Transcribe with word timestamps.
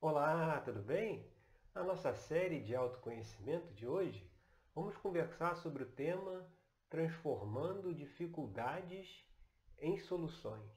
Olá, 0.00 0.60
tudo 0.60 0.80
bem? 0.80 1.28
Na 1.74 1.82
nossa 1.82 2.14
série 2.14 2.60
de 2.60 2.72
autoconhecimento 2.72 3.74
de 3.74 3.84
hoje, 3.84 4.30
vamos 4.72 4.96
conversar 4.96 5.56
sobre 5.56 5.82
o 5.82 5.90
tema 5.90 6.48
Transformando 6.88 7.92
dificuldades 7.92 9.28
em 9.76 9.98
soluções. 9.98 10.70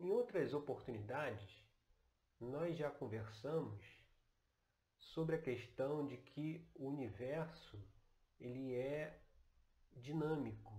Em 0.00 0.08
outras 0.08 0.54
oportunidades, 0.54 1.62
nós 2.40 2.74
já 2.74 2.90
conversamos 2.90 3.84
sobre 4.96 5.36
a 5.36 5.42
questão 5.42 6.06
de 6.06 6.16
que 6.16 6.66
o 6.74 6.88
universo 6.88 7.78
ele 8.40 8.74
é 8.74 9.20
dinâmico, 9.92 10.72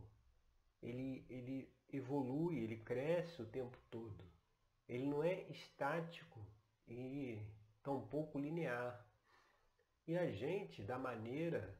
ele, 0.82 1.24
ele 1.30 1.72
evolui, 1.88 2.64
ele 2.64 2.78
cresce 2.78 3.44
o 3.44 3.46
tempo 3.46 3.78
todo. 3.92 4.37
Ele 4.88 5.06
não 5.06 5.24
é 5.24 5.42
estático 5.50 6.40
e 6.88 7.42
tampouco 7.84 8.40
linear. 8.40 9.06
E 10.08 10.18
a 10.18 10.32
gente, 10.32 10.82
da 10.84 10.98
maneira 10.98 11.78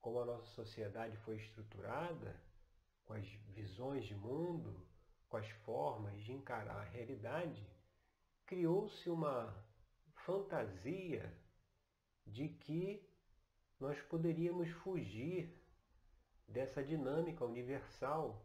como 0.00 0.20
a 0.20 0.24
nossa 0.24 0.46
sociedade 0.54 1.16
foi 1.18 1.36
estruturada, 1.36 2.40
com 3.04 3.12
as 3.14 3.26
visões 3.54 4.04
de 4.06 4.14
mundo, 4.14 4.86
com 5.28 5.36
as 5.36 5.48
formas 5.64 6.20
de 6.22 6.32
encarar 6.32 6.76
a 6.76 6.90
realidade, 6.90 7.68
criou-se 8.46 9.10
uma 9.10 9.54
fantasia 10.14 11.32
de 12.26 12.48
que 12.48 13.08
nós 13.78 14.00
poderíamos 14.02 14.68
fugir 14.70 15.60
dessa 16.46 16.82
dinâmica 16.82 17.44
universal 17.44 18.44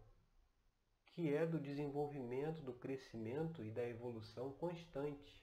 que 1.15 1.33
é 1.33 1.45
do 1.45 1.57
desenvolvimento, 1.57 2.61
do 2.61 2.73
crescimento 2.73 3.63
e 3.63 3.71
da 3.71 3.87
evolução 3.87 4.51
constante. 4.51 5.41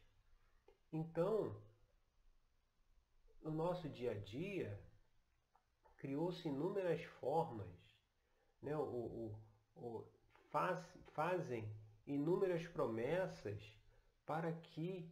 Então, 0.93 1.57
no 3.43 3.51
nosso 3.51 3.89
dia 3.89 4.11
a 4.11 4.19
dia, 4.19 4.79
criou-se 5.97 6.47
inúmeras 6.47 7.03
formas, 7.21 7.75
né? 8.61 8.77
o, 8.77 8.83
o, 8.83 9.39
o 9.75 10.07
faz, 10.51 10.79
fazem 11.15 11.67
inúmeras 12.07 12.67
promessas 12.67 13.59
para 14.27 14.53
que 14.53 15.11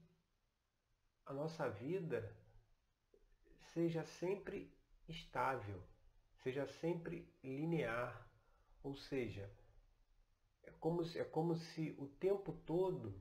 a 1.25 1.33
nossa 1.33 1.71
vida 1.71 2.37
seja 3.73 4.05
sempre 4.05 4.71
estável, 5.09 5.83
seja 6.43 6.67
sempre 6.67 7.27
linear, 7.43 8.29
ou 8.83 8.95
seja, 8.95 9.51
é 10.63 10.71
como, 10.73 11.05
se, 11.05 11.19
é 11.19 11.25
como 11.25 11.57
se 11.57 11.95
o 11.99 12.07
tempo 12.07 12.53
todo 12.67 13.15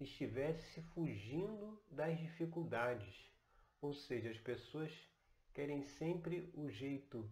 estivesse 0.00 0.82
fugindo 0.94 1.80
das 1.90 2.18
dificuldades. 2.18 3.30
Ou 3.80 3.92
seja, 3.92 4.30
as 4.30 4.38
pessoas 4.38 4.92
querem 5.52 5.82
sempre 5.82 6.50
o 6.54 6.70
jeito 6.70 7.30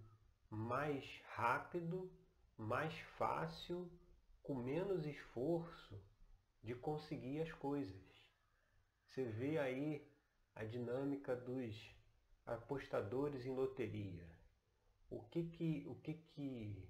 mais 0.48 1.04
rápido, 1.34 2.10
mais 2.56 2.96
fácil, 3.16 3.90
com 4.42 4.54
menos 4.54 5.06
esforço 5.06 6.02
de 6.62 6.74
conseguir 6.74 7.40
as 7.40 7.52
coisas. 7.52 8.10
Você 9.06 9.24
vê 9.24 9.58
aí 9.58 10.08
a 10.54 10.64
dinâmica 10.64 11.34
dos 11.36 11.74
apostadores 12.44 13.46
em 13.46 13.54
loteria. 13.54 14.28
O 15.08 15.22
que 15.24 15.44
que, 15.44 15.84
o 15.86 15.94
que, 15.96 16.14
que 16.14 16.88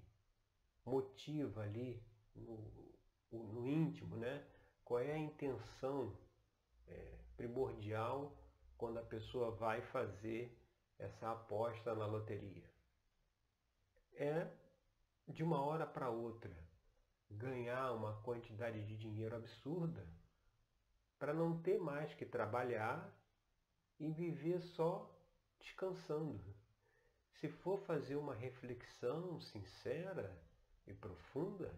motiva 0.85 1.61
ali 1.61 2.03
no, 2.35 2.93
no 3.31 3.67
íntimo, 3.67 4.15
né? 4.17 4.45
Qual 4.83 4.99
é 4.99 5.11
a 5.11 5.17
intenção 5.17 6.15
é, 6.87 7.17
primordial 7.37 8.35
quando 8.77 8.99
a 8.99 9.03
pessoa 9.03 9.51
vai 9.51 9.81
fazer 9.81 10.57
essa 10.97 11.31
aposta 11.31 11.95
na 11.95 12.05
loteria? 12.05 12.69
É 14.13 14.47
de 15.27 15.43
uma 15.43 15.61
hora 15.61 15.85
para 15.85 16.09
outra 16.09 16.55
ganhar 17.29 17.93
uma 17.93 18.21
quantidade 18.21 18.83
de 18.85 18.97
dinheiro 18.97 19.35
absurda 19.35 20.05
para 21.17 21.33
não 21.33 21.61
ter 21.61 21.79
mais 21.79 22.13
que 22.13 22.25
trabalhar 22.25 23.15
e 23.99 24.11
viver 24.11 24.59
só 24.61 25.09
descansando. 25.59 26.43
Se 27.35 27.47
for 27.47 27.79
fazer 27.79 28.15
uma 28.15 28.33
reflexão 28.33 29.39
sincera 29.39 30.35
e 30.87 30.93
profunda, 30.93 31.73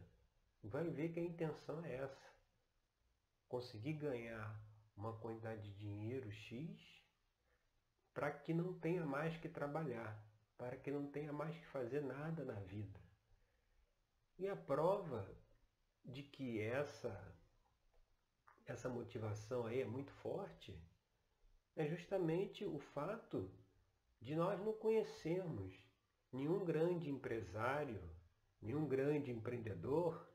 vai 0.68 0.90
ver 0.90 1.10
que 1.10 1.20
a 1.20 1.24
intenção 1.24 1.84
é 1.86 1.96
essa. 1.96 2.34
Conseguir 3.48 3.94
ganhar 3.94 4.60
uma 4.96 5.14
quantidade 5.18 5.62
de 5.62 5.78
dinheiro 5.78 6.32
X 6.32 7.04
para 8.14 8.32
que 8.32 8.54
não 8.54 8.80
tenha 8.80 9.06
mais 9.06 9.36
que 9.38 9.50
trabalhar, 9.50 10.24
para 10.58 10.78
que 10.78 10.92
não 10.92 11.08
tenha 11.08 11.34
mais 11.34 11.58
que 11.58 11.66
fazer 11.68 12.02
nada 12.02 12.44
na 12.46 12.60
vida. 12.62 13.00
E 14.38 14.48
a 14.48 14.56
prova 14.56 15.28
de 16.06 16.24
que 16.24 16.60
essa 16.60 17.12
essa 18.66 18.88
motivação 18.88 19.66
aí 19.66 19.82
é 19.82 19.86
muito 19.86 20.12
forte 20.14 20.82
é 21.76 21.86
justamente 21.86 22.66
o 22.66 22.80
fato 22.80 23.52
de 24.22 24.36
nós 24.36 24.60
não 24.60 24.72
conhecermos 24.74 25.74
nenhum 26.32 26.64
grande 26.64 27.10
empresário, 27.10 28.02
nenhum 28.62 28.88
grande 28.88 29.32
empreendedor 29.32 30.33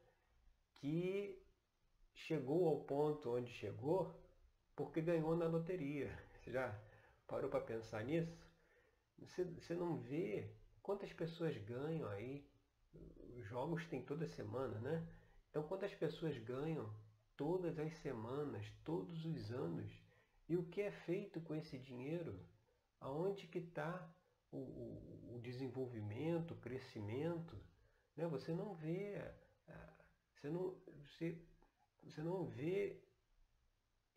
que 0.80 1.40
chegou 2.14 2.68
ao 2.68 2.80
ponto 2.84 3.34
onde 3.36 3.50
chegou 3.52 4.14
porque 4.74 5.00
ganhou 5.00 5.36
na 5.36 5.46
loteria. 5.46 6.16
Você 6.34 6.52
já 6.52 6.78
parou 7.26 7.50
para 7.50 7.60
pensar 7.60 8.04
nisso? 8.04 8.48
Você, 9.18 9.44
você 9.44 9.74
não 9.74 9.96
vê 9.98 10.50
quantas 10.82 11.12
pessoas 11.12 11.56
ganham 11.58 12.08
aí. 12.08 12.46
Os 13.36 13.44
jogos 13.46 13.86
tem 13.86 14.02
toda 14.02 14.26
semana, 14.26 14.78
né? 14.80 15.06
Então 15.50 15.62
quantas 15.62 15.94
pessoas 15.94 16.36
ganham 16.38 16.92
todas 17.36 17.78
as 17.78 17.92
semanas, 17.98 18.66
todos 18.84 19.24
os 19.24 19.50
anos? 19.50 19.90
E 20.48 20.56
o 20.56 20.64
que 20.64 20.80
é 20.80 20.90
feito 20.90 21.40
com 21.40 21.54
esse 21.54 21.78
dinheiro? 21.78 22.38
Aonde 23.00 23.46
que 23.46 23.58
está 23.58 24.10
o, 24.50 24.56
o, 24.56 25.34
o, 25.34 25.40
desenvolvimento, 25.40 26.54
o 26.54 26.60
crescimento? 26.60 27.56
Né? 28.16 28.26
Você 28.28 28.52
não 28.52 28.74
vê 28.74 29.22
você 30.38 30.50
não, 30.50 30.80
você, 31.02 31.36
você 32.04 32.22
não 32.22 32.46
vê 32.46 33.02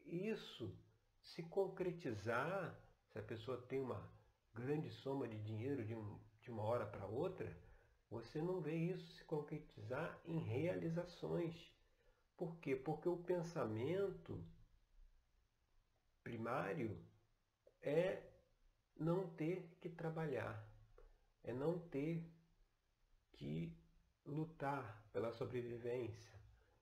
isso 0.05 0.77
se 1.23 1.41
concretizar, 1.43 2.79
se 3.11 3.17
a 3.17 3.23
pessoa 3.23 3.59
tem 3.63 3.81
uma 3.81 4.07
grande 4.53 4.91
soma 4.91 5.27
de 5.27 5.39
dinheiro 5.41 5.83
de, 5.83 5.95
um, 5.95 6.19
de 6.41 6.51
uma 6.51 6.63
hora 6.63 6.85
para 6.85 7.07
outra, 7.07 7.57
você 8.09 8.41
não 8.41 8.61
vê 8.61 8.75
isso 8.75 9.05
se 9.13 9.23
concretizar 9.23 10.19
em 10.25 10.37
realizações. 10.37 11.55
Por 12.37 12.57
quê? 12.57 12.75
Porque 12.75 13.09
o 13.09 13.23
pensamento 13.23 14.43
primário 16.23 17.03
é 17.81 18.21
não 18.95 19.27
ter 19.35 19.75
que 19.79 19.89
trabalhar, 19.89 20.63
é 21.43 21.53
não 21.53 21.79
ter 21.79 22.23
que 23.33 23.75
lutar 24.25 25.00
pela 25.11 25.31
sobrevivência, 25.31 26.39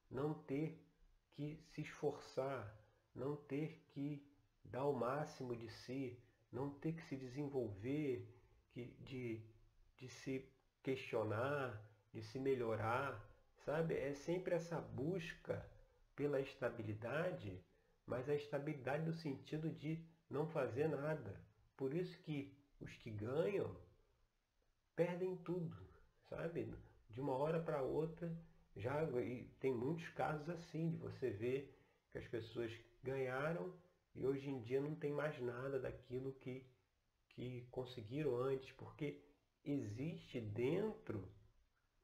não 0.09 0.33
ter 0.33 0.85
que 1.31 1.63
se 1.67 1.81
esforçar, 1.81 2.77
não 3.15 3.35
ter 3.35 3.83
que 3.87 4.25
dar 4.63 4.85
o 4.85 4.93
máximo 4.93 5.55
de 5.55 5.69
si, 5.69 6.21
não 6.51 6.69
ter 6.69 6.93
que 6.93 7.03
se 7.03 7.15
desenvolver, 7.15 8.27
que, 8.71 8.85
de, 9.01 9.41
de 9.97 10.09
se 10.09 10.51
questionar, 10.83 11.81
de 12.13 12.21
se 12.23 12.39
melhorar, 12.39 13.23
sabe? 13.65 13.95
É 13.95 14.13
sempre 14.13 14.55
essa 14.55 14.79
busca 14.79 15.65
pela 16.15 16.39
estabilidade, 16.39 17.63
mas 18.05 18.29
a 18.29 18.35
estabilidade 18.35 19.05
no 19.05 19.13
sentido 19.13 19.69
de 19.69 20.03
não 20.29 20.47
fazer 20.47 20.87
nada. 20.87 21.39
Por 21.77 21.93
isso 21.93 22.17
que 22.23 22.53
os 22.79 22.95
que 22.97 23.11
ganham 23.11 23.75
perdem 24.95 25.37
tudo, 25.37 25.77
sabe? 26.29 26.73
De 27.09 27.19
uma 27.19 27.33
hora 27.33 27.61
para 27.61 27.81
outra, 27.81 28.31
já 28.75 29.03
e 29.21 29.45
tem 29.59 29.73
muitos 29.73 30.07
casos 30.09 30.49
assim, 30.49 30.91
de 30.91 30.97
você 30.97 31.29
ver 31.29 31.75
que 32.11 32.17
as 32.17 32.27
pessoas 32.27 32.71
ganharam 33.03 33.73
e 34.15 34.25
hoje 34.25 34.49
em 34.49 34.61
dia 34.61 34.81
não 34.81 34.95
tem 34.95 35.11
mais 35.11 35.39
nada 35.41 35.79
daquilo 35.79 36.33
que, 36.33 36.65
que 37.29 37.67
conseguiram 37.71 38.35
antes, 38.37 38.71
porque 38.73 39.23
existe 39.63 40.39
dentro 40.39 41.27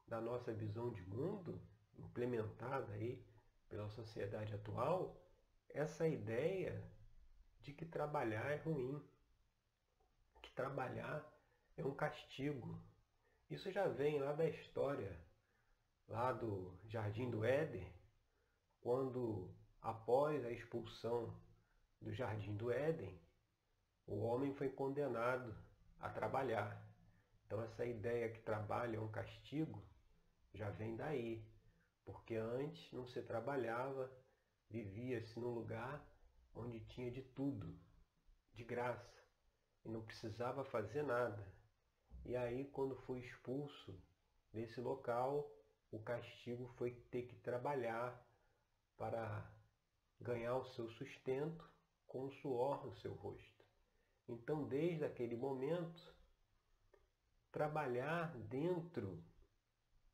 da 0.06 0.20
nossa 0.20 0.52
visão 0.52 0.92
de 0.92 1.02
mundo, 1.02 1.60
implementada 1.98 2.92
aí 2.92 3.24
pela 3.68 3.88
sociedade 3.90 4.54
atual, 4.54 5.20
essa 5.68 6.06
ideia 6.06 6.82
de 7.60 7.72
que 7.72 7.84
trabalhar 7.84 8.50
é 8.50 8.56
ruim, 8.56 9.02
que 10.40 10.52
trabalhar 10.52 11.26
é 11.76 11.84
um 11.84 11.94
castigo, 11.94 12.80
isso 13.50 13.70
já 13.70 13.86
vem 13.88 14.18
lá 14.18 14.32
da 14.32 14.48
história, 14.48 15.16
lá 16.08 16.32
do 16.32 16.76
Jardim 16.88 17.30
do 17.30 17.44
Éden, 17.44 17.92
quando 18.80 19.54
após 19.80 20.44
a 20.44 20.50
expulsão 20.50 21.32
do 22.00 22.12
jardim 22.12 22.56
do 22.56 22.70
Éden, 22.70 23.20
o 24.06 24.18
homem 24.18 24.54
foi 24.54 24.68
condenado 24.68 25.56
a 26.00 26.08
trabalhar. 26.08 26.84
Então 27.44 27.62
essa 27.62 27.84
ideia 27.84 28.28
que 28.30 28.40
trabalho 28.40 28.96
é 28.96 29.00
um 29.00 29.10
castigo 29.10 29.82
já 30.52 30.70
vem 30.70 30.96
daí, 30.96 31.44
porque 32.04 32.34
antes 32.34 32.90
não 32.92 33.06
se 33.06 33.20
trabalhava, 33.22 34.10
vivia-se 34.68 35.38
num 35.38 35.50
lugar 35.50 36.04
onde 36.54 36.80
tinha 36.86 37.10
de 37.10 37.22
tudo, 37.22 37.78
de 38.54 38.64
graça, 38.64 39.22
e 39.84 39.88
não 39.88 40.02
precisava 40.02 40.64
fazer 40.64 41.02
nada. 41.02 41.46
E 42.26 42.34
aí 42.36 42.64
quando 42.72 42.96
foi 42.96 43.20
expulso 43.20 43.96
desse 44.52 44.80
local, 44.80 45.48
o 45.92 46.00
castigo 46.00 46.66
foi 46.76 46.90
ter 47.08 47.22
que 47.22 47.36
trabalhar 47.36 48.20
para 48.96 49.48
ganhar 50.20 50.56
o 50.56 50.64
seu 50.64 50.90
sustento 50.90 51.64
com 52.04 52.24
o 52.24 52.32
suor 52.32 52.84
no 52.84 52.96
seu 52.96 53.14
rosto. 53.14 53.64
Então, 54.28 54.66
desde 54.66 55.04
aquele 55.04 55.36
momento, 55.36 56.12
trabalhar 57.52 58.36
dentro 58.36 59.22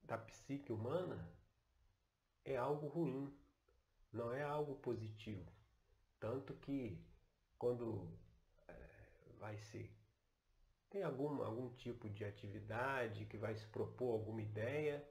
da 0.03 0.19
psique 0.19 0.70
humana 0.70 1.32
é 2.44 2.56
algo 2.59 2.88
ruim, 2.88 3.35
não 4.12 4.31
é 4.31 4.43
algo 4.43 4.75
positivo. 4.75 5.50
Tanto 6.20 6.53
que 6.56 7.03
quando 7.56 8.06
é, 8.69 8.75
vai 9.38 9.56
ser 9.56 10.01
tem 10.93 11.03
algum, 11.03 11.43
algum 11.43 11.71
tipo 11.71 12.09
de 12.11 12.23
atividade 12.23 13.25
que 13.25 13.39
vai 13.39 13.56
se 13.56 13.67
propor 13.69 14.12
alguma 14.12 14.43
ideia, 14.43 15.03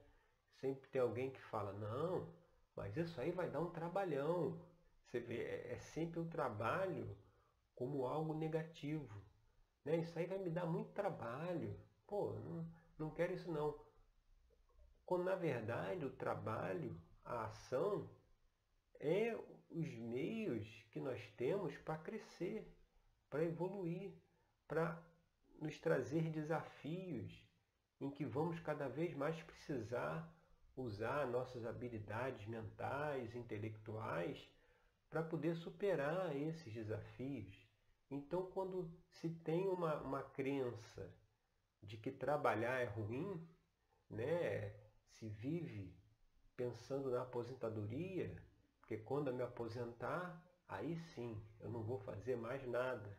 sempre 0.60 0.88
tem 0.88 1.02
alguém 1.02 1.30
que 1.30 1.40
fala, 1.42 1.72
não, 1.72 2.32
mas 2.76 2.96
isso 2.96 3.20
aí 3.20 3.32
vai 3.32 3.50
dar 3.50 3.60
um 3.60 3.70
trabalhão. 3.70 4.62
Você 5.04 5.18
vê, 5.18 5.42
é, 5.42 5.72
é 5.72 5.78
sempre 5.80 6.20
o 6.20 6.28
trabalho 6.28 7.18
como 7.74 8.06
algo 8.06 8.32
negativo. 8.32 9.20
Né? 9.84 9.96
Isso 9.96 10.16
aí 10.16 10.24
vai 10.24 10.38
me 10.38 10.50
dar 10.50 10.66
muito 10.66 10.92
trabalho. 10.92 11.76
Pô, 12.06 12.32
não, 12.32 12.72
não 12.96 13.10
quero 13.10 13.34
isso 13.34 13.50
não. 13.50 13.76
Quando 15.04 15.24
na 15.24 15.34
verdade 15.34 16.04
o 16.04 16.16
trabalho, 16.16 16.96
a 17.24 17.46
ação, 17.46 18.08
é 19.00 19.36
os 19.68 19.88
meios 19.98 20.64
que 20.92 21.00
nós 21.00 21.20
temos 21.36 21.76
para 21.78 21.98
crescer, 21.98 22.72
para 23.28 23.42
evoluir, 23.42 24.14
para 24.68 25.02
nos 25.62 25.78
trazer 25.78 26.30
desafios 26.30 27.32
em 28.00 28.10
que 28.10 28.24
vamos 28.24 28.58
cada 28.60 28.88
vez 28.88 29.14
mais 29.14 29.40
precisar 29.42 30.28
usar 30.76 31.26
nossas 31.26 31.64
habilidades 31.64 32.46
mentais, 32.46 33.34
intelectuais, 33.34 34.50
para 35.08 35.22
poder 35.22 35.54
superar 35.54 36.34
esses 36.34 36.72
desafios. 36.72 37.54
Então, 38.10 38.50
quando 38.50 38.90
se 39.10 39.28
tem 39.28 39.68
uma, 39.68 40.00
uma 40.00 40.22
crença 40.22 41.14
de 41.82 41.96
que 41.96 42.10
trabalhar 42.10 42.80
é 42.80 42.86
ruim, 42.86 43.46
né, 44.08 44.74
se 45.10 45.28
vive 45.28 45.94
pensando 46.56 47.10
na 47.10 47.22
aposentadoria, 47.22 48.34
porque 48.80 48.96
quando 48.96 49.28
eu 49.28 49.34
me 49.34 49.42
aposentar, 49.42 50.42
aí 50.66 50.96
sim, 51.14 51.40
eu 51.60 51.70
não 51.70 51.82
vou 51.82 51.98
fazer 51.98 52.36
mais 52.36 52.66
nada. 52.66 53.18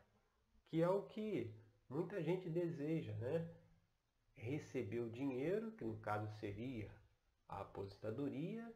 Que 0.66 0.82
é 0.82 0.90
o 0.90 1.04
que 1.04 1.54
muita 1.94 2.22
gente 2.24 2.50
deseja, 2.50 3.14
né? 3.14 3.48
Receber 4.36 5.00
o 5.00 5.12
dinheiro, 5.12 5.72
que 5.74 5.86
no 5.86 5.98
caso 6.00 6.28
seria 6.40 6.92
a 7.48 7.62
aposentadoria 7.62 8.74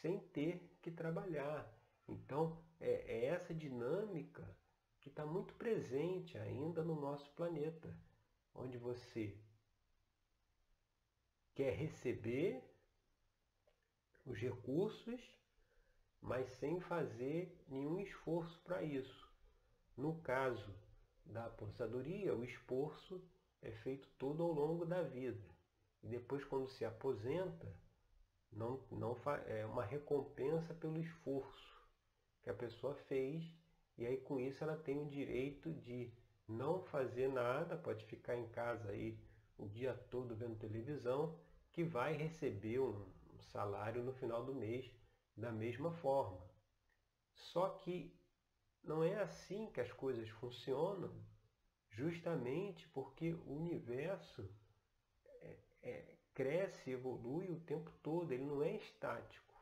sem 0.00 0.20
ter 0.20 0.78
que 0.80 0.90
trabalhar. 0.90 1.68
Então, 2.06 2.62
é, 2.80 2.90
é 2.90 3.24
essa 3.26 3.52
dinâmica 3.52 4.56
que 5.00 5.08
está 5.08 5.26
muito 5.26 5.52
presente 5.54 6.38
ainda 6.38 6.82
no 6.84 6.94
nosso 7.00 7.28
planeta, 7.32 7.92
onde 8.54 8.78
você 8.78 9.36
quer 11.54 11.74
receber 11.74 12.62
os 14.24 14.38
recursos, 14.38 15.20
mas 16.20 16.48
sem 16.50 16.80
fazer 16.80 17.58
nenhum 17.68 17.98
esforço 17.98 18.60
para 18.62 18.82
isso. 18.82 19.28
No 19.96 20.20
caso 20.20 20.72
da 21.28 21.46
aposentadoria, 21.46 22.34
o 22.34 22.44
esforço 22.44 23.22
é 23.62 23.70
feito 23.70 24.08
todo 24.18 24.42
ao 24.42 24.52
longo 24.52 24.84
da 24.84 25.02
vida. 25.02 25.42
E 26.02 26.08
depois, 26.08 26.44
quando 26.44 26.68
se 26.68 26.84
aposenta, 26.84 27.72
não, 28.50 28.80
não 28.90 29.16
é 29.46 29.64
uma 29.66 29.84
recompensa 29.84 30.74
pelo 30.74 30.98
esforço 30.98 31.78
que 32.42 32.50
a 32.50 32.54
pessoa 32.54 32.94
fez 32.94 33.44
e 33.98 34.06
aí 34.06 34.16
com 34.16 34.38
isso 34.38 34.62
ela 34.62 34.76
tem 34.76 35.02
o 35.02 35.10
direito 35.10 35.72
de 35.72 36.12
não 36.46 36.80
fazer 36.84 37.28
nada, 37.28 37.76
pode 37.76 38.04
ficar 38.06 38.36
em 38.36 38.48
casa 38.48 38.90
aí 38.90 39.18
o 39.58 39.66
dia 39.66 39.92
todo 40.08 40.36
vendo 40.36 40.56
televisão, 40.56 41.36
que 41.72 41.82
vai 41.82 42.16
receber 42.16 42.78
um 42.78 43.04
salário 43.40 44.04
no 44.04 44.12
final 44.12 44.44
do 44.44 44.54
mês 44.54 44.88
da 45.36 45.50
mesma 45.50 45.90
forma. 45.90 46.40
Só 47.34 47.70
que 47.70 48.16
não 48.82 49.02
é 49.02 49.20
assim 49.20 49.70
que 49.70 49.80
as 49.80 49.92
coisas 49.92 50.28
funcionam, 50.28 51.12
justamente 51.90 52.88
porque 52.88 53.32
o 53.32 53.52
universo 53.52 54.48
é, 55.42 55.56
é, 55.82 56.16
cresce, 56.34 56.90
evolui 56.90 57.50
o 57.50 57.60
tempo 57.60 57.90
todo, 58.02 58.32
ele 58.32 58.44
não 58.44 58.62
é 58.62 58.76
estático. 58.76 59.54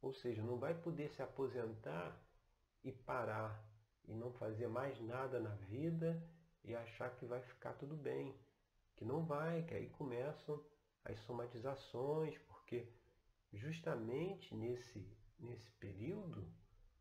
Ou 0.00 0.12
seja, 0.12 0.42
não 0.42 0.58
vai 0.58 0.74
poder 0.74 1.10
se 1.10 1.22
aposentar 1.22 2.18
e 2.82 2.92
parar 2.92 3.62
e 4.06 4.14
não 4.14 4.32
fazer 4.32 4.68
mais 4.68 5.00
nada 5.00 5.40
na 5.40 5.54
vida 5.54 6.22
e 6.64 6.74
achar 6.74 7.10
que 7.16 7.26
vai 7.26 7.40
ficar 7.42 7.74
tudo 7.74 7.96
bem. 7.96 8.34
Que 8.96 9.04
não 9.04 9.24
vai, 9.24 9.62
que 9.64 9.74
aí 9.74 9.90
começam 9.90 10.64
as 11.04 11.18
somatizações, 11.20 12.36
porque 12.38 12.88
justamente 13.52 14.54
nesse, 14.54 15.06
nesse 15.38 15.70
período 15.72 16.50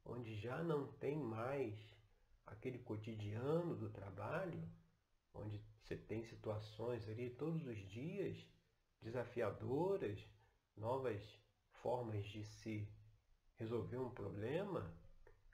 onde 0.05 0.35
já 0.35 0.63
não 0.63 0.87
tem 0.93 1.17
mais 1.17 1.75
aquele 2.45 2.79
cotidiano 2.79 3.75
do 3.75 3.89
trabalho, 3.89 4.61
onde 5.33 5.59
você 5.81 5.97
tem 5.97 6.23
situações 6.23 7.07
ali 7.09 7.29
todos 7.31 7.65
os 7.65 7.77
dias 7.89 8.37
desafiadoras, 9.01 10.19
novas 10.77 11.21
formas 11.81 12.25
de 12.27 12.43
se 12.43 12.87
resolver 13.55 13.97
um 13.97 14.09
problema, 14.09 14.93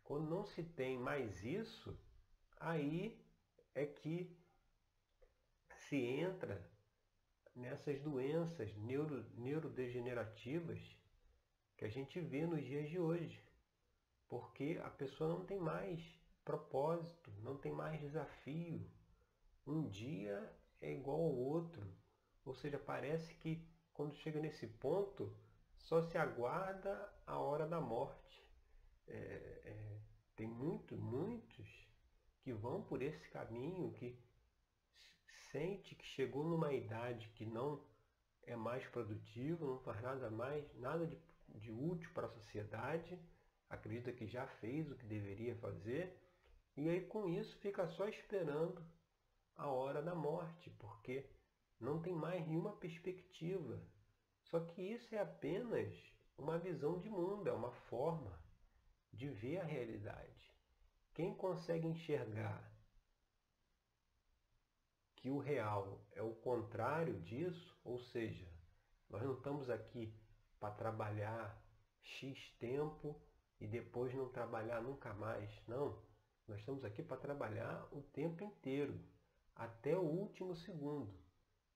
quando 0.03 0.29
não 0.29 0.45
se 0.45 0.63
tem 0.63 0.97
mais 0.97 1.43
isso, 1.43 1.97
aí 2.57 3.19
é 3.73 3.85
que 3.85 4.37
se 5.87 5.97
entra 5.97 6.69
nessas 7.55 7.99
doenças 8.01 8.75
neuro, 8.77 9.25
neurodegenerativas 9.35 10.79
que 11.77 11.85
a 11.85 11.89
gente 11.89 12.19
vê 12.19 12.45
nos 12.45 12.63
dias 12.63 12.89
de 12.89 12.99
hoje. 12.99 13.40
Porque 14.31 14.79
a 14.81 14.89
pessoa 14.89 15.29
não 15.29 15.45
tem 15.45 15.59
mais 15.59 16.01
propósito, 16.45 17.29
não 17.39 17.57
tem 17.57 17.73
mais 17.73 17.99
desafio. 17.99 18.89
Um 19.67 19.89
dia 19.89 20.49
é 20.79 20.93
igual 20.93 21.19
ao 21.19 21.35
outro. 21.35 21.85
Ou 22.45 22.55
seja, 22.55 22.79
parece 22.79 23.35
que 23.35 23.67
quando 23.93 24.15
chega 24.15 24.39
nesse 24.39 24.65
ponto, 24.65 25.35
só 25.75 26.01
se 26.01 26.17
aguarda 26.17 27.13
a 27.27 27.39
hora 27.39 27.67
da 27.67 27.81
morte. 27.81 28.41
É, 29.05 29.17
é, 29.17 30.01
tem 30.37 30.47
muito, 30.47 30.95
muitos 30.95 31.67
que 32.39 32.53
vão 32.53 32.81
por 32.83 33.01
esse 33.01 33.27
caminho, 33.31 33.91
que 33.91 34.17
sente 35.51 35.93
que 35.93 36.05
chegou 36.05 36.45
numa 36.45 36.71
idade 36.71 37.27
que 37.35 37.45
não 37.45 37.85
é 38.43 38.55
mais 38.55 38.87
produtivo, 38.87 39.67
não 39.67 39.79
faz 39.79 40.01
nada 40.01 40.31
mais, 40.31 40.73
nada 40.79 41.05
de, 41.05 41.21
de 41.49 41.69
útil 41.69 42.09
para 42.13 42.27
a 42.27 42.31
sociedade, 42.31 43.19
acredita 43.71 44.11
que 44.11 44.27
já 44.27 44.45
fez 44.45 44.91
o 44.91 44.95
que 44.95 45.05
deveria 45.05 45.55
fazer, 45.55 46.15
e 46.75 46.89
aí 46.89 47.01
com 47.07 47.27
isso 47.29 47.57
fica 47.59 47.87
só 47.87 48.07
esperando 48.07 48.85
a 49.55 49.67
hora 49.67 50.01
da 50.01 50.13
morte, 50.13 50.69
porque 50.71 51.29
não 51.79 52.01
tem 52.01 52.13
mais 52.13 52.45
nenhuma 52.45 52.75
perspectiva. 52.75 53.81
Só 54.43 54.59
que 54.59 54.81
isso 54.81 55.15
é 55.15 55.19
apenas 55.19 55.93
uma 56.37 56.59
visão 56.59 56.99
de 56.99 57.09
mundo, 57.09 57.47
é 57.47 57.53
uma 57.53 57.71
forma 57.71 58.37
de 59.13 59.29
ver 59.29 59.57
a 59.57 59.63
realidade. 59.63 60.51
Quem 61.13 61.33
consegue 61.35 61.87
enxergar 61.87 62.69
que 65.15 65.29
o 65.29 65.37
real 65.37 66.05
é 66.13 66.21
o 66.21 66.35
contrário 66.35 67.21
disso, 67.21 67.79
ou 67.83 67.99
seja, 67.99 68.51
nós 69.09 69.21
não 69.23 69.33
estamos 69.33 69.69
aqui 69.69 70.13
para 70.59 70.73
trabalhar 70.73 71.61
X 72.01 72.49
tempo 72.59 73.21
e 73.61 73.67
depois 73.67 74.13
não 74.13 74.27
trabalhar 74.27 74.81
nunca 74.81 75.13
mais. 75.13 75.49
Não, 75.67 75.97
nós 76.47 76.59
estamos 76.59 76.83
aqui 76.83 77.03
para 77.03 77.15
trabalhar 77.15 77.87
o 77.91 78.01
tempo 78.01 78.43
inteiro, 78.43 78.99
até 79.55 79.95
o 79.95 80.01
último 80.01 80.55
segundo. 80.55 81.13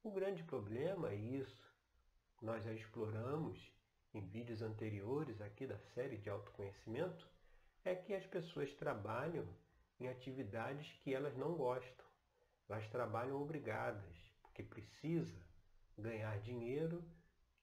O 0.04 0.12
grande 0.12 0.44
problema 0.44 1.12
é 1.12 1.16
isso. 1.16 1.64
Nós 2.42 2.64
já 2.64 2.74
exploramos 2.74 3.72
em 4.14 4.22
vídeos 4.22 4.62
anteriores 4.62 5.40
aqui 5.42 5.68
da 5.68 5.78
série 5.94 6.18
de 6.18 6.30
autoconhecimento, 6.30 7.30
é 7.84 7.94
que 7.94 8.14
as 8.14 8.26
pessoas 8.26 8.74
trabalham 8.74 9.48
em 10.00 10.08
atividades 10.08 10.92
que 11.04 11.14
elas 11.14 11.38
não 11.38 11.56
gostam. 11.56 12.06
Elas 12.68 12.88
trabalham 12.90 13.40
obrigadas, 13.40 14.16
porque 14.42 14.64
precisa 14.64 15.40
ganhar 15.98 16.40
dinheiro 16.42 17.04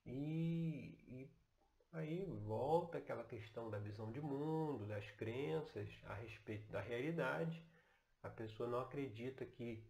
e, 0.06 0.96
e 1.08 1.41
aí 1.92 2.24
volta 2.46 2.98
aquela 2.98 3.24
questão 3.24 3.70
da 3.70 3.78
visão 3.78 4.10
de 4.10 4.20
mundo, 4.20 4.86
das 4.86 5.08
crenças 5.12 5.88
a 6.04 6.14
respeito 6.14 6.70
da 6.72 6.80
realidade. 6.80 7.62
A 8.22 8.30
pessoa 8.30 8.68
não 8.68 8.80
acredita 8.80 9.44
que 9.44 9.84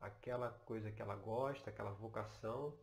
aquela 0.00 0.50
coisa 0.50 0.90
que 0.90 1.00
ela 1.00 1.14
gosta, 1.14 1.70
aquela 1.70 1.92
vocação, 1.92 2.76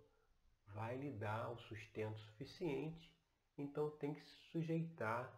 vai 0.68 0.98
lhe 0.98 1.12
dar 1.12 1.52
o 1.52 1.58
sustento 1.58 2.18
suficiente, 2.20 3.14
então 3.58 3.90
tem 3.92 4.14
que 4.14 4.22
se 4.22 4.36
sujeitar 4.52 5.30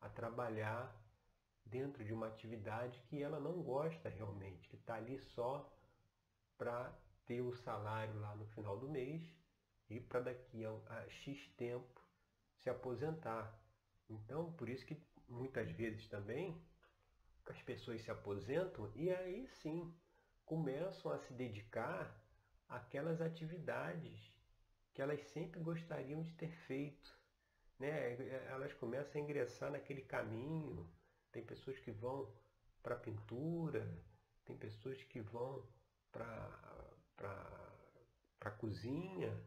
a 0.00 0.08
trabalhar 0.08 0.94
dentro 1.64 2.04
de 2.04 2.12
uma 2.12 2.26
atividade 2.26 3.00
que 3.08 3.22
ela 3.22 3.38
não 3.38 3.62
gosta 3.62 4.08
realmente, 4.08 4.68
que 4.68 4.76
está 4.76 4.94
ali 4.94 5.18
só 5.34 5.72
para 6.58 6.92
ter 7.24 7.40
o 7.40 7.54
salário 7.54 8.18
lá 8.18 8.34
no 8.34 8.46
final 8.48 8.76
do 8.76 8.88
mês 8.88 9.22
e 9.88 10.00
para 10.00 10.20
daqui 10.20 10.64
a, 10.64 11.08
X 11.08 11.48
tempo 11.56 11.99
se 12.62 12.70
aposentar. 12.70 13.58
Então, 14.08 14.52
por 14.52 14.68
isso 14.68 14.84
que 14.86 14.96
muitas 15.28 15.70
vezes 15.70 16.08
também 16.08 16.60
as 17.46 17.60
pessoas 17.62 18.02
se 18.02 18.10
aposentam 18.10 18.90
e 18.94 19.10
aí 19.10 19.46
sim 19.62 19.94
começam 20.44 21.12
a 21.12 21.18
se 21.18 21.32
dedicar 21.32 22.20
àquelas 22.68 23.20
atividades 23.20 24.30
que 24.92 25.00
elas 25.00 25.22
sempre 25.28 25.60
gostariam 25.60 26.22
de 26.22 26.32
ter 26.34 26.50
feito. 26.66 27.18
Né? 27.78 28.14
Elas 28.48 28.72
começam 28.74 29.20
a 29.20 29.24
ingressar 29.24 29.70
naquele 29.70 30.02
caminho. 30.02 30.90
Tem 31.32 31.44
pessoas 31.44 31.78
que 31.78 31.90
vão 31.90 32.32
para 32.82 32.96
a 32.96 32.98
pintura, 32.98 33.86
tem 34.44 34.56
pessoas 34.56 35.02
que 35.04 35.20
vão 35.20 35.66
para 36.10 37.72
a 38.40 38.50
cozinha, 38.50 39.40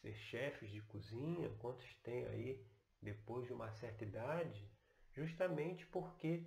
ser 0.00 0.14
chefes 0.14 0.70
de 0.70 0.80
cozinha, 0.82 1.48
quantos 1.58 1.86
tem 2.02 2.26
aí 2.26 2.66
depois 3.00 3.46
de 3.46 3.52
uma 3.52 3.70
certa 3.72 4.04
idade, 4.04 4.70
justamente 5.12 5.86
porque 5.86 6.46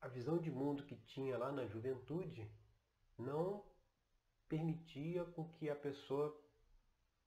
a 0.00 0.08
visão 0.08 0.38
de 0.38 0.50
mundo 0.50 0.84
que 0.84 0.96
tinha 0.96 1.36
lá 1.36 1.52
na 1.52 1.66
juventude 1.66 2.50
não 3.18 3.64
permitia 4.48 5.24
com 5.24 5.48
que 5.48 5.68
a 5.68 5.76
pessoa 5.76 6.36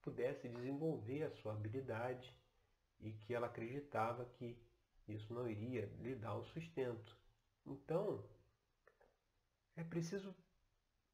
pudesse 0.01 0.49
desenvolver 0.49 1.23
a 1.23 1.31
sua 1.31 1.53
habilidade 1.53 2.35
e 2.99 3.13
que 3.13 3.33
ela 3.33 3.47
acreditava 3.47 4.25
que 4.25 4.61
isso 5.07 5.33
não 5.33 5.47
iria 5.47 5.85
lhe 5.99 6.15
dar 6.15 6.35
o 6.35 6.43
sustento. 6.43 7.17
Então, 7.65 8.23
é 9.75 9.83
preciso 9.83 10.35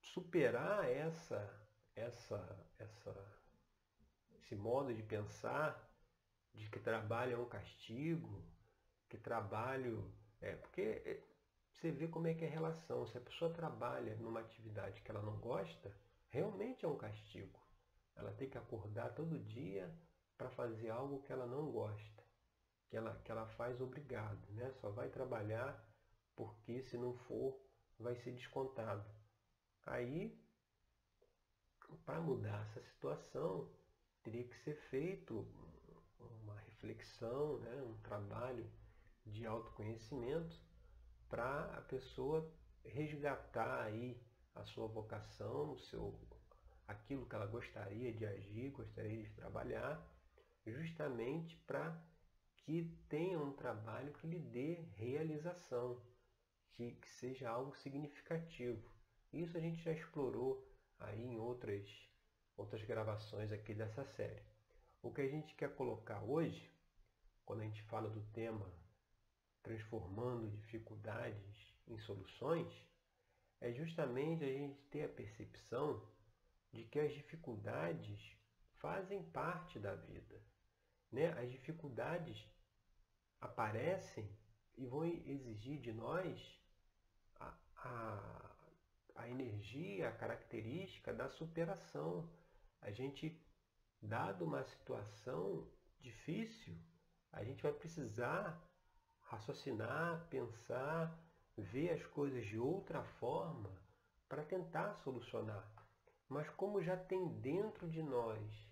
superar 0.02 0.90
essa, 0.90 1.68
essa, 1.96 2.68
essa, 2.78 3.39
esse 4.50 4.56
modo 4.56 4.92
de 4.92 5.04
pensar 5.04 5.88
de 6.56 6.68
que 6.72 6.80
trabalho 6.80 7.36
é 7.36 7.38
um 7.38 7.48
castigo, 7.48 8.44
que 9.08 9.16
trabalho 9.16 10.12
é 10.42 10.56
porque 10.56 11.24
você 11.72 11.92
vê 11.92 12.08
como 12.08 12.26
é 12.26 12.34
que 12.34 12.44
é 12.44 12.48
a 12.48 12.52
relação. 12.52 13.06
Se 13.06 13.16
a 13.16 13.22
pessoa 13.22 13.54
trabalha 13.54 14.16
numa 14.16 14.40
atividade 14.40 15.02
que 15.02 15.12
ela 15.12 15.22
não 15.22 15.38
gosta, 15.38 15.96
realmente 16.30 16.84
é 16.84 16.88
um 16.88 16.98
castigo. 16.98 17.60
Ela 18.16 18.34
tem 18.34 18.50
que 18.50 18.58
acordar 18.58 19.14
todo 19.14 19.38
dia 19.38 19.96
para 20.36 20.50
fazer 20.50 20.90
algo 20.90 21.22
que 21.22 21.32
ela 21.32 21.46
não 21.46 21.72
gosta, 21.72 22.24
que 22.90 22.98
ela, 22.98 23.14
que 23.24 23.32
ela 23.32 23.46
faz 23.50 23.80
obrigado, 23.80 24.50
né? 24.50 24.72
Só 24.82 24.90
vai 24.90 25.10
trabalhar 25.10 25.80
porque 26.36 26.82
se 26.82 26.98
não 26.98 27.14
for, 27.14 27.62
vai 28.00 28.16
ser 28.16 28.32
descontado. 28.32 29.06
Aí, 29.86 30.36
para 32.04 32.20
mudar 32.20 32.64
essa 32.64 32.82
situação, 32.82 33.70
teria 34.24 34.44
que 34.44 34.56
ser 34.64 34.76
feito 34.90 35.48
uma 36.20 36.56
reflexão, 36.62 37.60
né? 37.60 37.82
um 37.84 37.98
trabalho 38.02 38.70
de 39.26 39.46
autoconhecimento 39.46 40.60
para 41.30 41.66
a 41.78 41.82
pessoa 41.82 42.52
resgatar 42.84 43.84
aí 43.84 44.20
a 44.56 44.64
sua 44.64 44.88
vocação, 44.88 45.74
o 45.74 45.80
seu, 45.80 46.20
aquilo 46.88 47.26
que 47.26 47.36
ela 47.36 47.46
gostaria 47.46 48.12
de 48.12 48.26
agir, 48.26 48.72
gostaria 48.72 49.24
de 49.24 49.30
trabalhar, 49.34 50.04
justamente 50.66 51.56
para 51.68 51.96
que 52.58 52.84
tenha 53.08 53.40
um 53.40 53.54
trabalho 53.54 54.14
que 54.14 54.28
lhe 54.28 54.40
dê 54.40 54.76
realização, 54.96 56.02
que, 56.74 56.92
que 56.94 57.10
seja 57.10 57.50
algo 57.50 57.76
significativo. 57.78 58.82
Isso 59.32 59.58
a 59.58 59.62
gente 59.62 59.82
já 59.82 59.92
explorou 59.92 60.68
aí 61.00 61.22
em 61.22 61.38
outras, 61.38 61.88
outras 62.60 62.84
gravações 62.84 63.52
aqui 63.52 63.74
dessa 63.74 64.04
série. 64.04 64.44
O 65.02 65.12
que 65.12 65.22
a 65.22 65.28
gente 65.28 65.56
quer 65.56 65.74
colocar 65.76 66.22
hoje, 66.24 66.70
quando 67.46 67.62
a 67.62 67.64
gente 67.64 67.82
fala 67.84 68.10
do 68.10 68.22
tema 68.34 68.70
transformando 69.64 70.50
dificuldades 70.50 71.74
em 71.88 71.98
soluções, 72.00 72.72
é 73.62 73.72
justamente 73.72 74.44
a 74.44 74.48
gente 74.48 74.82
ter 74.90 75.04
a 75.04 75.10
percepção 75.10 76.06
de 76.72 76.84
que 76.84 77.00
as 77.00 77.14
dificuldades 77.14 78.38
fazem 78.78 79.24
parte 79.32 79.80
da 79.80 79.96
vida. 79.96 80.42
Né? 81.12 81.28
As 81.40 81.50
dificuldades 81.52 82.46
aparecem 83.42 84.30
e 84.78 84.86
vão 84.86 85.06
exigir 85.06 85.80
de 85.80 85.92
nós 85.92 86.60
a, 87.40 87.54
a, 87.76 88.56
a 89.16 89.30
energia, 89.30 90.10
a 90.10 90.14
característica 90.14 91.14
da 91.14 91.30
superação. 91.30 92.30
A 92.82 92.92
gente, 92.92 93.42
dado 94.02 94.46
uma 94.46 94.64
situação 94.64 95.70
difícil, 96.00 96.78
a 97.32 97.44
gente 97.44 97.62
vai 97.62 97.74
precisar 97.74 98.62
raciocinar, 99.22 100.28
pensar, 100.30 101.18
ver 101.58 101.92
as 101.92 102.06
coisas 102.08 102.46
de 102.46 102.58
outra 102.58 103.04
forma 103.04 103.70
para 104.28 104.44
tentar 104.44 104.96
solucionar. 104.96 105.68
Mas 106.28 106.50
como 106.52 106.82
já 106.82 106.96
tem 106.96 107.28
dentro 107.40 107.90
de 107.90 108.02
nós 108.02 108.70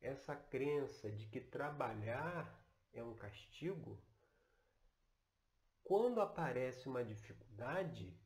essa 0.00 0.34
crença 0.34 1.10
de 1.10 1.26
que 1.26 1.40
trabalhar 1.40 2.58
é 2.92 3.02
um 3.02 3.14
castigo, 3.14 4.02
quando 5.82 6.20
aparece 6.20 6.88
uma 6.88 7.04
dificuldade 7.04 8.16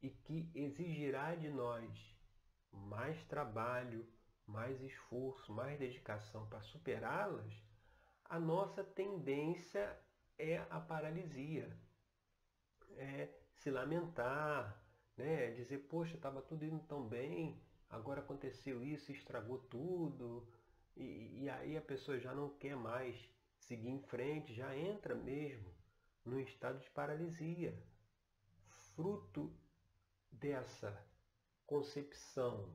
e 0.00 0.10
que 0.10 0.50
exigirá 0.54 1.34
de 1.34 1.50
nós 1.50 2.16
mais 2.70 3.22
trabalho, 3.24 4.08
mais 4.46 4.80
esforço, 4.82 5.52
mais 5.52 5.78
dedicação 5.78 6.46
para 6.46 6.60
superá-las, 6.62 7.54
a 8.24 8.38
nossa 8.38 8.82
tendência 8.82 9.98
é 10.38 10.58
a 10.70 10.80
paralisia. 10.80 11.76
É 12.96 13.28
se 13.56 13.70
lamentar, 13.70 14.82
né? 15.16 15.50
dizer, 15.52 15.78
poxa, 15.88 16.16
estava 16.16 16.42
tudo 16.42 16.64
indo 16.64 16.80
tão 16.84 17.06
bem, 17.06 17.60
agora 17.88 18.20
aconteceu 18.20 18.82
isso, 18.82 19.12
estragou 19.12 19.58
tudo, 19.58 20.48
e, 20.96 21.42
e 21.42 21.50
aí 21.50 21.76
a 21.76 21.82
pessoa 21.82 22.18
já 22.18 22.34
não 22.34 22.50
quer 22.50 22.76
mais 22.76 23.28
seguir 23.58 23.88
em 23.88 24.00
frente, 24.00 24.54
já 24.54 24.76
entra 24.76 25.14
mesmo 25.14 25.72
num 26.24 26.38
estado 26.40 26.80
de 26.80 26.90
paralisia. 26.90 27.76
Fruto 28.94 29.52
dessa 30.30 31.06
concepção 31.66 32.72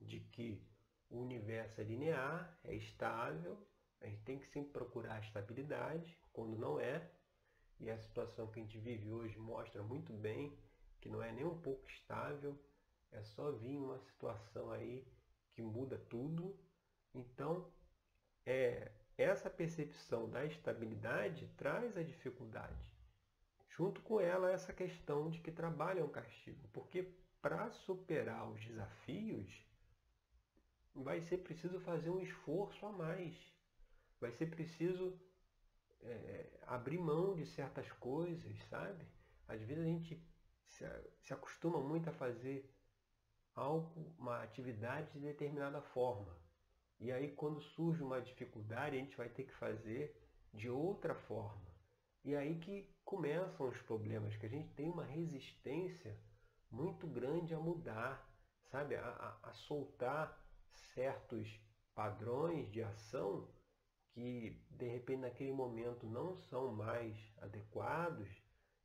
de 0.00 0.20
que 0.20 0.62
o 1.10 1.18
universo 1.18 1.80
é 1.80 1.84
linear, 1.84 2.58
é 2.64 2.74
estável, 2.74 3.58
a 4.00 4.06
gente 4.06 4.22
tem 4.22 4.38
que 4.38 4.46
sempre 4.48 4.72
procurar 4.72 5.14
a 5.14 5.20
estabilidade, 5.20 6.18
quando 6.32 6.56
não 6.58 6.78
é, 6.78 7.10
e 7.78 7.90
a 7.90 7.98
situação 7.98 8.46
que 8.46 8.58
a 8.58 8.62
gente 8.62 8.78
vive 8.78 9.10
hoje 9.10 9.38
mostra 9.38 9.82
muito 9.82 10.12
bem 10.12 10.56
que 11.00 11.08
não 11.08 11.22
é 11.22 11.30
nem 11.30 11.44
um 11.44 11.58
pouco 11.60 11.86
estável, 11.88 12.58
é 13.12 13.22
só 13.22 13.52
vir 13.52 13.78
uma 13.78 13.98
situação 13.98 14.70
aí 14.70 15.06
que 15.52 15.62
muda 15.62 15.98
tudo. 16.10 16.58
Então, 17.14 17.70
é, 18.44 18.90
essa 19.16 19.48
percepção 19.48 20.28
da 20.28 20.44
estabilidade 20.44 21.46
traz 21.56 21.96
a 21.96 22.02
dificuldade. 22.02 22.84
Junto 23.68 24.00
com 24.02 24.20
ela, 24.20 24.50
essa 24.50 24.72
questão 24.72 25.30
de 25.30 25.38
que 25.40 25.52
trabalho 25.52 26.00
é 26.00 26.04
um 26.04 26.08
castigo, 26.08 26.66
porque 26.72 27.14
para 27.40 27.70
superar 27.70 28.50
os 28.50 28.64
desafios, 28.64 29.64
vai 31.02 31.20
ser 31.20 31.38
preciso 31.38 31.80
fazer 31.80 32.10
um 32.10 32.20
esforço 32.20 32.84
a 32.86 32.92
mais. 32.92 33.34
Vai 34.20 34.32
ser 34.32 34.46
preciso 34.46 35.18
é, 36.02 36.60
abrir 36.66 36.98
mão 36.98 37.34
de 37.34 37.46
certas 37.46 37.90
coisas, 37.92 38.56
sabe? 38.68 39.06
Às 39.46 39.60
vezes 39.62 39.84
a 39.84 39.86
gente 39.86 40.20
se, 40.66 40.84
se 41.22 41.32
acostuma 41.32 41.80
muito 41.80 42.08
a 42.08 42.12
fazer 42.12 42.72
algo, 43.54 44.14
uma 44.18 44.42
atividade 44.42 45.12
de 45.12 45.20
determinada 45.20 45.80
forma. 45.80 46.36
E 46.98 47.12
aí 47.12 47.32
quando 47.32 47.60
surge 47.60 48.02
uma 48.02 48.20
dificuldade, 48.20 48.96
a 48.96 49.00
gente 49.00 49.16
vai 49.16 49.28
ter 49.28 49.44
que 49.44 49.54
fazer 49.54 50.16
de 50.52 50.70
outra 50.70 51.14
forma. 51.14 51.66
E 52.24 52.34
aí 52.34 52.58
que 52.58 52.90
começam 53.04 53.68
os 53.68 53.80
problemas, 53.82 54.36
que 54.36 54.46
a 54.46 54.48
gente 54.48 54.72
tem 54.74 54.88
uma 54.88 55.04
resistência 55.04 56.18
muito 56.70 57.06
grande 57.06 57.54
a 57.54 57.58
mudar, 57.58 58.28
sabe? 58.70 58.96
A, 58.96 59.06
a, 59.06 59.50
a 59.50 59.52
soltar 59.52 60.45
certos 60.94 61.60
padrões 61.94 62.70
de 62.70 62.82
ação 62.82 63.48
que 64.10 64.58
de 64.70 64.88
repente 64.88 65.20
naquele 65.20 65.52
momento 65.52 66.06
não 66.06 66.36
são 66.36 66.72
mais 66.72 67.16
adequados, 67.38 68.28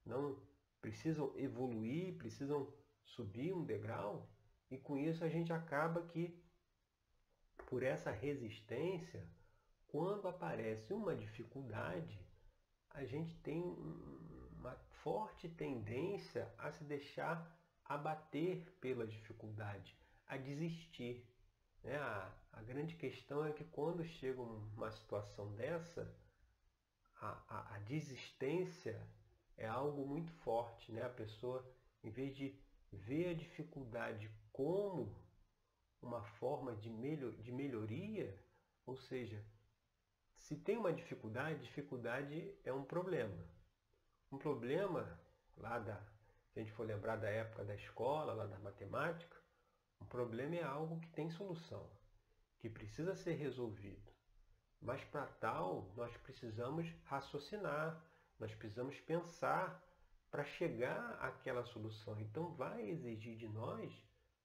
não 0.05 0.37
precisam 0.81 1.31
evoluir, 1.37 2.17
precisam 2.17 2.73
subir 3.05 3.53
um 3.53 3.63
degrau, 3.63 4.29
e 4.69 4.77
com 4.77 4.97
isso 4.97 5.23
a 5.23 5.29
gente 5.29 5.53
acaba 5.53 6.05
que 6.07 6.41
por 7.67 7.83
essa 7.83 8.11
resistência, 8.11 9.25
quando 9.87 10.27
aparece 10.27 10.93
uma 10.93 11.15
dificuldade, 11.15 12.19
a 12.89 13.05
gente 13.05 13.33
tem 13.37 13.61
uma 14.59 14.75
forte 15.03 15.47
tendência 15.47 16.53
a 16.57 16.71
se 16.71 16.83
deixar 16.83 17.57
abater 17.85 18.69
pela 18.81 19.07
dificuldade, 19.07 19.97
a 20.27 20.37
desistir. 20.37 21.25
Né? 21.83 21.97
A, 21.97 22.31
a 22.53 22.61
grande 22.61 22.95
questão 22.95 23.45
é 23.45 23.51
que 23.51 23.63
quando 23.65 24.03
chega 24.03 24.41
uma 24.41 24.91
situação 24.91 25.53
dessa, 25.55 26.13
a, 27.15 27.43
a, 27.47 27.75
a 27.75 27.79
desistência 27.79 29.01
é 29.57 29.67
algo 29.67 30.05
muito 30.05 30.31
forte. 30.43 30.91
Né? 30.91 31.03
A 31.03 31.09
pessoa, 31.09 31.65
em 32.03 32.09
vez 32.09 32.35
de 32.35 32.59
ver 32.91 33.29
a 33.29 33.33
dificuldade 33.33 34.29
como 34.51 35.15
uma 36.01 36.23
forma 36.23 36.75
de, 36.75 36.89
melhor, 36.89 37.31
de 37.33 37.51
melhoria, 37.51 38.37
ou 38.85 38.95
seja, 38.95 39.43
se 40.35 40.55
tem 40.55 40.77
uma 40.77 40.91
dificuldade, 40.91 41.61
dificuldade 41.61 42.57
é 42.63 42.73
um 42.73 42.83
problema. 42.83 43.47
Um 44.31 44.37
problema, 44.37 45.19
lá 45.57 45.77
da, 45.77 46.01
se 46.49 46.59
a 46.59 46.63
gente 46.63 46.73
for 46.73 46.85
lembrar 46.85 47.17
da 47.17 47.29
época 47.29 47.63
da 47.63 47.75
escola, 47.75 48.33
lá 48.33 48.45
da 48.47 48.57
matemática, 48.59 49.40
um 50.01 50.05
problema 50.05 50.55
é 50.55 50.63
algo 50.63 50.99
que 50.99 51.09
tem 51.09 51.29
solução, 51.29 51.87
que 52.59 52.69
precisa 52.69 53.15
ser 53.15 53.33
resolvido. 53.33 54.11
Mas 54.81 55.03
para 55.05 55.27
tal, 55.27 55.93
nós 55.95 56.15
precisamos 56.17 56.91
raciocinar, 57.05 58.03
nós 58.39 58.53
precisamos 58.55 58.99
pensar 59.01 59.79
para 60.31 60.43
chegar 60.43 61.11
àquela 61.21 61.63
solução. 61.65 62.19
Então 62.19 62.51
vai 62.55 62.89
exigir 62.89 63.37
de 63.37 63.47
nós 63.47 63.93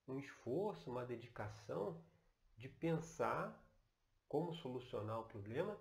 um 0.07 0.19
esforço, 0.19 0.91
uma 0.91 1.05
dedicação 1.05 1.99
de 2.55 2.69
pensar 2.69 3.63
como 4.27 4.53
solucionar 4.53 5.21
o 5.21 5.27
problema 5.27 5.77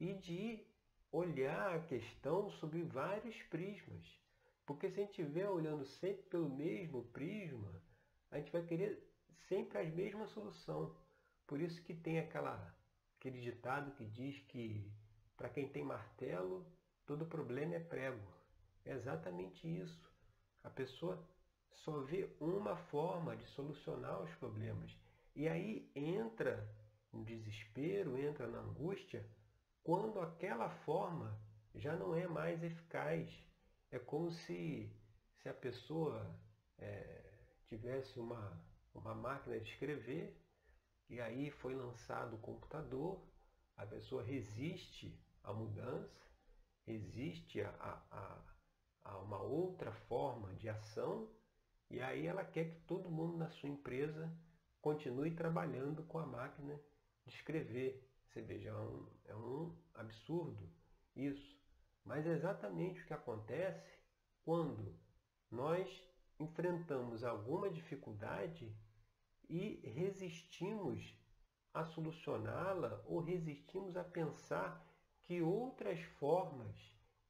e 0.00 0.14
de 0.14 0.64
olhar 1.12 1.74
a 1.74 1.80
questão 1.80 2.50
sob 2.52 2.82
vários 2.82 3.36
prismas. 3.44 4.06
Porque 4.64 4.90
se 4.90 5.00
a 5.00 5.02
gente 5.04 5.20
estiver 5.20 5.48
olhando 5.48 5.84
sempre 5.84 6.22
pelo 6.24 6.48
mesmo 6.48 7.02
prisma, 7.04 7.82
a 8.30 8.38
gente 8.38 8.52
vai 8.52 8.62
querer 8.62 9.07
sempre 9.48 9.78
as 9.78 9.92
mesmas 9.92 10.30
soluções. 10.30 10.92
Por 11.46 11.60
isso 11.60 11.82
que 11.82 11.94
tem 11.94 12.18
aquela, 12.18 12.74
aquele 13.18 13.40
ditado 13.40 13.92
que 13.92 14.04
diz 14.04 14.38
que 14.48 14.90
para 15.36 15.48
quem 15.48 15.68
tem 15.68 15.84
martelo, 15.84 16.66
todo 17.06 17.24
problema 17.26 17.76
é 17.76 17.80
prego. 17.80 18.26
É 18.84 18.92
exatamente 18.92 19.66
isso. 19.66 20.10
A 20.64 20.70
pessoa 20.70 21.22
só 21.70 22.00
vê 22.00 22.28
uma 22.40 22.76
forma 22.76 23.36
de 23.36 23.46
solucionar 23.48 24.20
os 24.22 24.34
problemas. 24.34 24.94
E 25.34 25.48
aí 25.48 25.90
entra 25.94 26.68
no 27.12 27.24
desespero, 27.24 28.18
entra 28.18 28.46
na 28.46 28.58
angústia, 28.58 29.24
quando 29.82 30.20
aquela 30.20 30.68
forma 30.84 31.38
já 31.74 31.96
não 31.96 32.14
é 32.14 32.26
mais 32.26 32.62
eficaz. 32.62 33.30
É 33.90 33.98
como 33.98 34.30
se, 34.30 34.90
se 35.40 35.48
a 35.48 35.54
pessoa 35.54 36.28
é, 36.78 37.22
tivesse 37.66 38.18
uma, 38.18 38.60
uma 38.98 39.14
máquina 39.14 39.58
de 39.58 39.70
escrever 39.70 40.36
e 41.08 41.20
aí 41.20 41.50
foi 41.50 41.74
lançado 41.74 42.36
o 42.36 42.40
computador, 42.40 43.22
a 43.76 43.86
pessoa 43.86 44.22
resiste 44.22 45.18
à 45.42 45.52
mudança, 45.52 46.20
resiste 46.84 47.60
a, 47.62 47.70
a, 48.10 48.42
a 49.04 49.18
uma 49.18 49.40
outra 49.40 49.92
forma 49.92 50.54
de 50.56 50.68
ação 50.68 51.30
e 51.90 52.00
aí 52.00 52.26
ela 52.26 52.44
quer 52.44 52.70
que 52.70 52.80
todo 52.80 53.10
mundo 53.10 53.38
na 53.38 53.50
sua 53.50 53.68
empresa 53.68 54.30
continue 54.80 55.34
trabalhando 55.34 56.02
com 56.04 56.18
a 56.18 56.26
máquina 56.26 56.78
de 57.24 57.34
escrever. 57.34 58.06
Você 58.28 58.42
veja, 58.42 58.68
é 58.68 58.74
um, 58.74 59.06
é 59.24 59.34
um 59.34 59.76
absurdo 59.94 60.70
isso. 61.16 61.58
Mas 62.04 62.26
é 62.26 62.32
exatamente 62.32 63.00
o 63.00 63.06
que 63.06 63.14
acontece 63.14 63.98
quando 64.44 64.94
nós 65.50 65.88
enfrentamos 66.38 67.24
alguma 67.24 67.70
dificuldade 67.70 68.74
e 69.48 69.80
resistimos 69.94 71.14
a 71.72 71.84
solucioná-la 71.84 73.02
ou 73.06 73.20
resistimos 73.20 73.96
a 73.96 74.04
pensar 74.04 74.84
que 75.22 75.40
outras 75.40 76.00
formas 76.18 76.76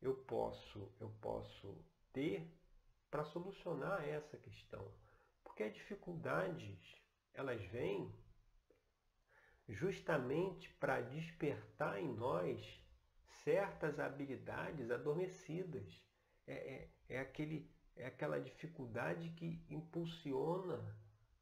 eu 0.01 0.15
posso, 0.15 0.93
eu 1.01 1.11
posso 1.21 1.85
ter 2.13 2.49
para 3.11 3.25
solucionar 3.25 4.07
essa 4.09 4.37
questão. 4.37 4.91
Porque 5.43 5.63
as 5.63 5.75
dificuldades, 5.75 6.79
elas 7.35 7.61
vêm 7.67 8.13
justamente 9.69 10.69
para 10.75 11.01
despertar 11.01 12.01
em 12.01 12.09
nós 12.15 12.65
certas 13.45 13.99
habilidades 13.99 14.91
adormecidas. 14.91 16.03
É, 16.47 16.53
é, 16.53 16.91
é, 17.09 17.21
aquele, 17.21 17.71
é 17.97 18.07
aquela 18.07 18.41
dificuldade 18.41 19.31
que 19.31 19.63
impulsiona 19.69 20.98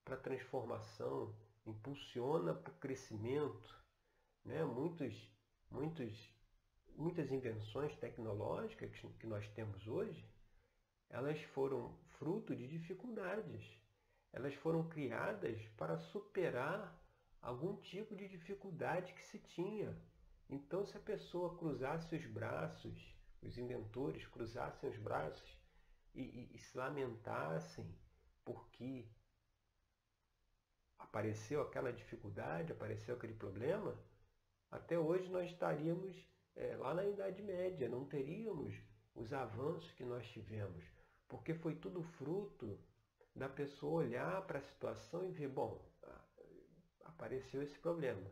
para 0.07 0.15
a 0.15 0.21
transformação, 0.21 1.35
impulsiona 1.67 2.55
para 2.55 2.73
o 2.73 2.77
crescimento. 2.77 3.85
Né? 4.45 4.65
Muitos, 4.65 5.13
muitos, 5.69 6.33
muitas 6.95 7.31
invenções 7.33 7.95
tecnológicas 7.97 8.93
que 9.19 9.27
nós 9.27 9.47
temos 9.49 9.85
hoje, 9.89 10.25
elas 11.11 11.43
foram 11.47 11.93
fruto 12.19 12.55
de 12.55 12.69
dificuldades. 12.69 13.69
Elas 14.33 14.55
foram 14.55 14.89
criadas 14.89 15.61
para 15.77 15.99
superar 15.99 16.97
algum 17.43 17.77
tipo 17.77 18.15
de 18.15 18.29
dificuldade 18.29 19.13
que 19.13 19.25
se 19.25 19.41
tinha. 19.41 20.01
Então, 20.49 20.85
se 20.85 20.97
a 20.97 21.01
pessoa 21.01 21.59
cruzasse 21.59 22.15
os 22.15 22.25
braços, 22.27 23.13
os 23.43 23.59
inventores 23.59 24.25
cruzassem 24.29 24.89
os 24.89 24.99
braços 24.99 25.59
e, 26.15 26.23
e, 26.23 26.51
e 26.55 26.59
se 26.59 26.79
lamentassem 26.79 27.93
porque 28.45 29.09
apareceu 30.99 31.63
aquela 31.63 31.93
dificuldade, 31.93 32.73
apareceu 32.73 33.15
aquele 33.15 33.35
problema, 33.35 33.99
até 34.71 34.99
hoje 34.99 35.31
nós 35.31 35.51
estaríamos 35.51 36.17
é, 36.55 36.77
lá 36.77 36.95
na 36.95 37.05
Idade 37.05 37.43
Média, 37.43 37.89
não 37.89 38.05
teríamos 38.05 38.75
os 39.15 39.33
avanços 39.33 39.91
que 39.93 40.05
nós 40.05 40.27
tivemos 40.29 40.85
porque 41.29 41.55
foi 41.55 41.75
tudo 41.75 42.03
fruto 42.03 42.79
da 43.35 43.49
pessoa 43.49 44.05
olhar 44.05 44.47
para 44.47 44.59
a 44.59 44.63
situação 44.63 45.25
e 45.25 45.33
ver, 45.33 45.49
bom, 45.49 45.85
apareceu 47.05 47.63
esse 47.63 47.79
problema. 47.79 48.31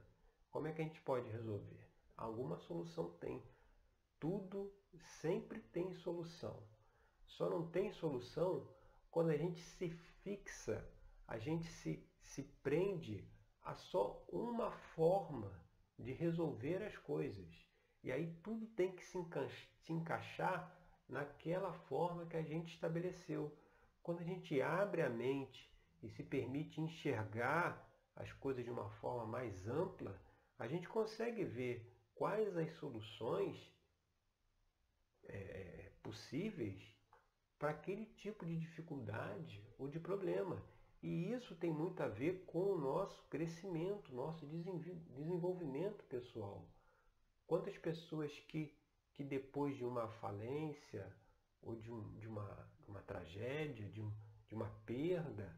Como 0.51 0.67
é 0.67 0.73
que 0.73 0.81
a 0.81 0.85
gente 0.85 1.01
pode 1.01 1.29
resolver? 1.31 1.89
Alguma 2.17 2.57
solução 2.59 3.11
tem. 3.19 3.43
Tudo 4.21 4.73
sempre 5.21 5.61
tem 5.61 5.93
solução. 5.95 6.63
Só 7.27 7.51
não 7.51 7.69
tem 7.71 7.93
solução 7.93 8.69
quando 9.11 9.31
a 9.31 9.37
gente 9.37 9.61
se 9.61 9.91
fixa, 10.23 10.89
a 11.27 11.39
gente 11.39 11.67
se, 11.67 12.09
se 12.25 12.43
prende 12.63 13.27
a 13.63 13.75
só 13.75 14.25
uma 14.29 14.71
forma 14.95 15.53
de 15.99 16.13
resolver 16.13 16.83
as 16.83 16.97
coisas. 16.99 17.49
E 18.03 18.13
aí 18.13 18.35
tudo 18.43 18.67
tem 18.69 18.95
que 18.95 19.05
se, 19.05 19.19
encaixar 19.89 20.77
naquela 21.09 21.73
forma 21.73 22.27
que 22.27 22.37
a 22.37 22.43
gente 22.43 22.75
estabeleceu. 22.75 23.57
Quando 24.03 24.21
a 24.21 24.25
gente 24.25 24.61
abre 24.61 25.03
a 25.03 25.09
mente 25.09 25.73
e 26.03 26.11
se 26.11 26.23
permite 26.23 26.81
enxergar 26.81 27.89
as 28.17 28.31
coisas 28.35 28.65
de 28.65 28.71
uma 28.71 28.91
forma 29.01 29.25
mais 29.27 29.67
ampla, 29.67 30.21
a 30.59 30.67
gente 30.67 30.89
consegue 30.89 31.45
ver 31.45 31.91
quais 32.15 32.57
as 32.57 32.71
soluções 32.75 33.73
é, 35.25 35.91
possíveis 36.03 36.81
para 37.59 37.71
aquele 37.71 38.07
tipo 38.07 38.45
de 38.45 38.59
dificuldade 38.59 39.65
ou 39.79 39.89
de 39.89 39.99
problema. 39.99 40.63
E 41.05 41.33
isso 41.33 41.55
tem 41.57 41.71
muito 41.71 42.03
a 42.03 42.09
ver 42.09 42.45
com 42.47 42.73
o 42.73 42.79
nosso 42.79 43.23
crescimento, 43.29 44.15
nosso 44.15 44.47
desenvolvimento 44.47 46.03
pessoal. 46.05 46.67
Quantas 47.47 47.77
pessoas 47.77 48.33
que 48.49 48.75
que 49.15 49.23
depois 49.23 49.77
de 49.77 49.85
uma 49.85 50.09
falência 50.09 51.07
ou 51.63 51.77
de, 51.77 51.91
um, 51.91 52.03
de, 52.19 52.27
uma, 52.27 52.69
uma 52.87 53.01
tragédia, 53.03 53.89
de, 53.89 54.01
um, 54.01 54.13
de 54.49 54.55
uma 54.55 54.69
perda, 54.85 55.55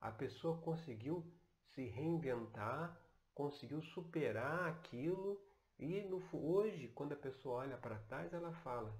a 0.00 0.10
pessoa 0.10 0.58
conseguiu 0.58 1.24
se 1.64 1.84
reinventar, 1.86 2.96
conseguiu 3.34 3.82
superar 3.82 4.68
aquilo 4.68 5.40
e 5.78 6.02
no, 6.02 6.22
hoje, 6.32 6.88
quando 6.88 7.12
a 7.12 7.16
pessoa 7.16 7.60
olha 7.60 7.76
para 7.76 7.98
trás, 8.00 8.32
ela 8.32 8.52
fala, 8.52 8.94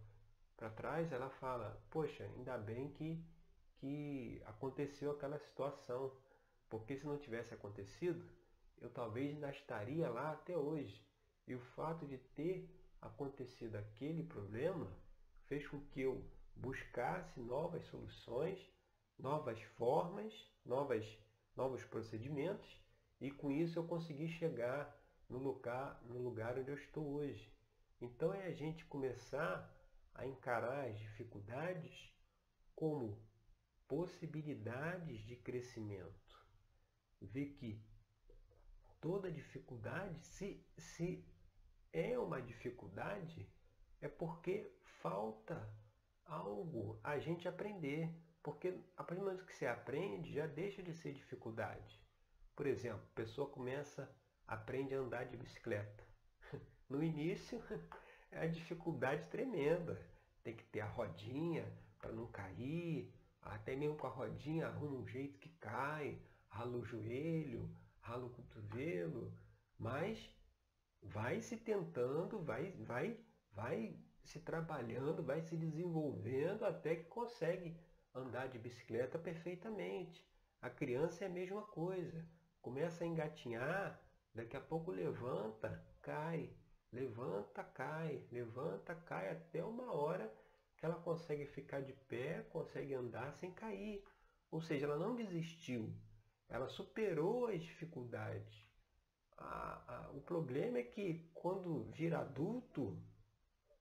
para 0.56 0.70
trás 0.70 1.12
ela 1.12 1.28
fala, 1.28 1.80
poxa, 1.90 2.24
ainda 2.24 2.56
bem 2.56 2.88
que, 2.92 3.22
que 3.78 4.42
aconteceu 4.44 5.10
aquela 5.10 5.38
situação, 5.38 6.12
porque 6.68 6.96
se 6.96 7.06
não 7.06 7.18
tivesse 7.18 7.54
acontecido, 7.54 8.24
eu 8.80 8.90
talvez 8.90 9.34
ainda 9.34 9.50
estaria 9.50 10.08
lá 10.08 10.32
até 10.32 10.56
hoje. 10.56 11.04
E 11.46 11.54
o 11.54 11.60
fato 11.60 12.06
de 12.06 12.18
ter 12.18 12.68
acontecido 13.00 13.76
aquele 13.76 14.22
problema 14.22 14.92
fez 15.46 15.66
com 15.66 15.80
que 15.80 16.00
eu 16.00 16.22
buscasse 16.54 17.40
novas 17.40 17.84
soluções, 17.86 18.58
novas 19.18 19.60
formas, 19.78 20.32
novas, 20.64 21.06
novos 21.56 21.84
procedimentos, 21.84 22.68
e 23.20 23.30
com 23.30 23.50
isso 23.50 23.78
eu 23.78 23.86
consegui 23.86 24.28
chegar 24.28 24.96
no 25.28 25.38
lugar, 25.38 26.00
no 26.04 26.18
lugar 26.18 26.58
onde 26.58 26.70
eu 26.70 26.76
estou 26.76 27.06
hoje. 27.14 27.52
Então 28.00 28.32
é 28.32 28.46
a 28.46 28.52
gente 28.52 28.84
começar 28.84 29.74
a 30.14 30.26
encarar 30.26 30.86
as 30.86 30.98
dificuldades 30.98 32.12
como 32.74 33.18
possibilidades 33.88 35.20
de 35.20 35.34
crescimento. 35.36 36.38
Ver 37.20 37.46
que 37.54 37.82
toda 39.00 39.32
dificuldade, 39.32 40.20
se, 40.26 40.64
se 40.76 41.26
é 41.92 42.18
uma 42.18 42.40
dificuldade, 42.40 43.50
é 44.00 44.08
porque 44.08 44.70
falta 45.00 45.68
algo 46.24 47.00
a 47.02 47.18
gente 47.18 47.48
aprender. 47.48 48.14
Porque 48.42 48.78
a 48.96 49.02
partir 49.02 49.20
do 49.20 49.26
momento 49.26 49.44
que 49.44 49.54
você 49.54 49.66
aprende, 49.66 50.32
já 50.32 50.46
deixa 50.46 50.82
de 50.82 50.92
ser 50.92 51.12
dificuldade. 51.12 52.00
Por 52.54 52.66
exemplo, 52.66 53.02
a 53.10 53.14
pessoa 53.14 53.50
começa, 53.50 54.10
aprende 54.46 54.94
a 54.94 54.98
andar 54.98 55.24
de 55.24 55.36
bicicleta. 55.36 56.06
No 56.88 57.02
início 57.02 57.62
é 58.32 58.40
a 58.40 58.46
dificuldade 58.46 59.28
tremenda. 59.28 60.00
Tem 60.42 60.56
que 60.56 60.64
ter 60.64 60.80
a 60.80 60.86
rodinha 60.86 61.70
para 61.98 62.12
não 62.12 62.26
cair, 62.28 63.12
até 63.48 63.74
mesmo 63.74 63.96
com 63.96 64.06
a 64.06 64.10
rodinha 64.10 64.66
arruma 64.66 64.98
um 64.98 65.06
jeito 65.06 65.38
que 65.38 65.48
cai, 65.60 66.20
rala 66.48 66.76
o 66.76 66.84
joelho, 66.84 67.70
rala 68.00 68.26
o 68.26 68.30
cotovelo, 68.30 69.32
mas 69.78 70.18
vai 71.02 71.40
se 71.40 71.56
tentando, 71.56 72.42
vai, 72.42 72.72
vai, 72.72 73.18
vai 73.52 73.98
se 74.22 74.40
trabalhando, 74.40 75.22
vai 75.22 75.40
se 75.42 75.56
desenvolvendo 75.56 76.64
até 76.64 76.96
que 76.96 77.04
consegue 77.04 77.76
andar 78.14 78.48
de 78.48 78.58
bicicleta 78.58 79.18
perfeitamente. 79.18 80.26
A 80.60 80.68
criança 80.68 81.24
é 81.24 81.28
a 81.28 81.30
mesma 81.30 81.62
coisa. 81.62 82.26
Começa 82.60 83.04
a 83.04 83.06
engatinhar, 83.06 84.00
daqui 84.34 84.56
a 84.56 84.60
pouco 84.60 84.90
levanta, 84.90 85.82
cai, 86.02 86.52
levanta, 86.92 87.62
cai, 87.62 88.26
levanta, 88.30 88.94
cai, 88.94 89.30
até 89.30 89.64
uma 89.64 89.92
hora 89.92 90.32
que 90.78 90.86
ela 90.86 90.94
consegue 90.94 91.44
ficar 91.44 91.82
de 91.82 91.92
pé, 91.92 92.46
consegue 92.50 92.94
andar 92.94 93.32
sem 93.34 93.50
cair. 93.50 94.04
Ou 94.50 94.62
seja, 94.62 94.86
ela 94.86 94.96
não 94.96 95.14
desistiu, 95.14 95.92
ela 96.48 96.68
superou 96.68 97.48
as 97.48 97.60
dificuldades. 97.60 98.66
o 100.14 100.20
problema 100.20 100.78
é 100.78 100.82
que 100.82 101.30
quando 101.34 101.90
vira 101.92 102.20
adulto, 102.20 102.96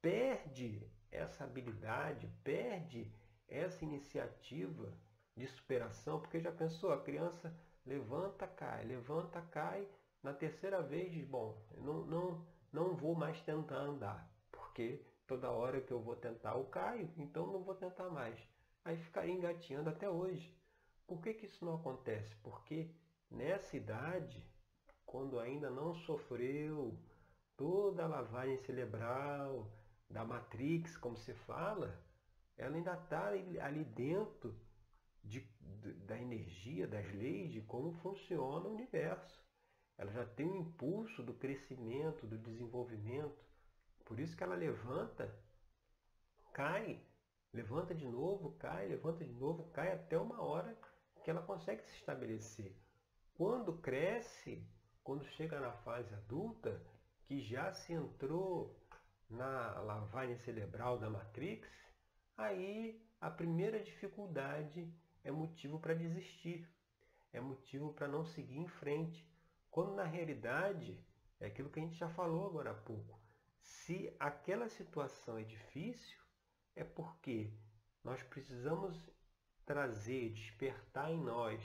perde 0.01 0.85
essa 1.11 1.43
habilidade, 1.43 2.27
perde 2.43 3.13
essa 3.47 3.83
iniciativa 3.85 4.93
de 5.35 5.47
superação, 5.47 6.19
porque 6.19 6.39
já 6.39 6.51
pensou, 6.51 6.91
a 6.91 7.01
criança 7.01 7.55
levanta, 7.85 8.45
cai, 8.47 8.83
levanta, 8.83 9.41
cai, 9.43 9.87
na 10.21 10.33
terceira 10.33 10.81
vez 10.81 11.11
diz, 11.11 11.25
bom, 11.25 11.63
não, 11.77 12.05
não, 12.05 12.47
não 12.73 12.95
vou 12.95 13.15
mais 13.15 13.39
tentar 13.41 13.77
andar, 13.77 14.29
porque 14.51 15.05
toda 15.27 15.51
hora 15.51 15.81
que 15.81 15.91
eu 15.91 16.01
vou 16.01 16.15
tentar 16.15 16.55
eu 16.55 16.65
caio, 16.65 17.11
então 17.17 17.45
não 17.47 17.63
vou 17.63 17.75
tentar 17.75 18.09
mais. 18.09 18.39
Aí 18.83 18.97
ficaria 18.97 19.33
engatinhando 19.33 19.89
até 19.89 20.09
hoje. 20.09 20.55
Por 21.05 21.21
que, 21.21 21.33
que 21.33 21.45
isso 21.45 21.63
não 21.65 21.75
acontece? 21.75 22.35
Porque 22.37 22.89
nessa 23.29 23.75
idade, 23.75 24.45
quando 25.05 25.39
ainda 25.39 25.69
não 25.69 25.93
sofreu 25.93 26.97
toda 27.55 28.03
a 28.03 28.07
lavagem 28.07 28.57
cerebral, 28.59 29.69
da 30.09 30.23
Matrix, 30.23 30.97
como 30.97 31.17
se 31.17 31.33
fala, 31.33 32.01
ela 32.55 32.75
ainda 32.75 32.93
está 32.93 33.27
ali 33.27 33.83
dentro 33.83 34.57
de, 35.23 35.41
da 36.05 36.17
energia, 36.17 36.87
das 36.87 37.05
leis, 37.13 37.51
de 37.51 37.61
como 37.61 37.91
funciona 37.93 38.67
o 38.67 38.73
universo. 38.73 39.45
Ela 39.97 40.11
já 40.11 40.25
tem 40.25 40.45
um 40.45 40.57
impulso 40.57 41.23
do 41.23 41.33
crescimento, 41.33 42.25
do 42.25 42.37
desenvolvimento. 42.37 43.46
Por 44.07 44.21
isso 44.21 44.37
que 44.37 44.43
ela 44.43 44.55
levanta, 44.55 45.29
cai, 46.53 47.05
levanta 47.53 47.93
de 47.93 48.07
novo, 48.07 48.53
cai, 48.53 48.87
levanta 48.87 49.25
de 49.25 49.33
novo, 49.33 49.69
cai 49.71 49.91
até 49.91 50.17
uma 50.17 50.41
hora 50.41 50.79
que 51.25 51.29
ela 51.29 51.41
consegue 51.41 51.83
se 51.83 51.97
estabelecer. 51.97 52.73
Quando 53.35 53.77
cresce, 53.79 54.65
quando 55.03 55.25
chega 55.25 55.59
na 55.59 55.73
fase 55.73 56.13
adulta, 56.13 56.81
que 57.25 57.41
já 57.41 57.73
se 57.73 57.91
entrou 57.91 58.81
na 59.29 59.81
lavagem 59.81 60.37
cerebral 60.37 60.97
da 60.97 61.09
Matrix, 61.09 61.69
aí 62.37 63.05
a 63.19 63.29
primeira 63.29 63.83
dificuldade 63.83 64.89
é 65.21 65.31
motivo 65.31 65.81
para 65.81 65.93
desistir, 65.93 66.65
é 67.33 67.41
motivo 67.41 67.91
para 67.91 68.07
não 68.07 68.23
seguir 68.23 68.57
em 68.57 68.69
frente, 68.69 69.29
quando 69.69 69.95
na 69.95 70.05
realidade 70.05 70.97
é 71.41 71.47
aquilo 71.47 71.69
que 71.69 71.81
a 71.81 71.83
gente 71.83 71.97
já 71.97 72.07
falou 72.07 72.47
agora 72.47 72.71
há 72.71 72.73
pouco. 72.73 73.16
Se 73.67 74.15
aquela 74.17 74.69
situação 74.69 75.37
é 75.37 75.43
difícil, 75.43 76.17
é 76.73 76.85
porque 76.85 77.51
nós 78.01 78.23
precisamos 78.23 78.97
trazer, 79.65 80.31
despertar 80.31 81.11
em 81.11 81.21
nós, 81.21 81.61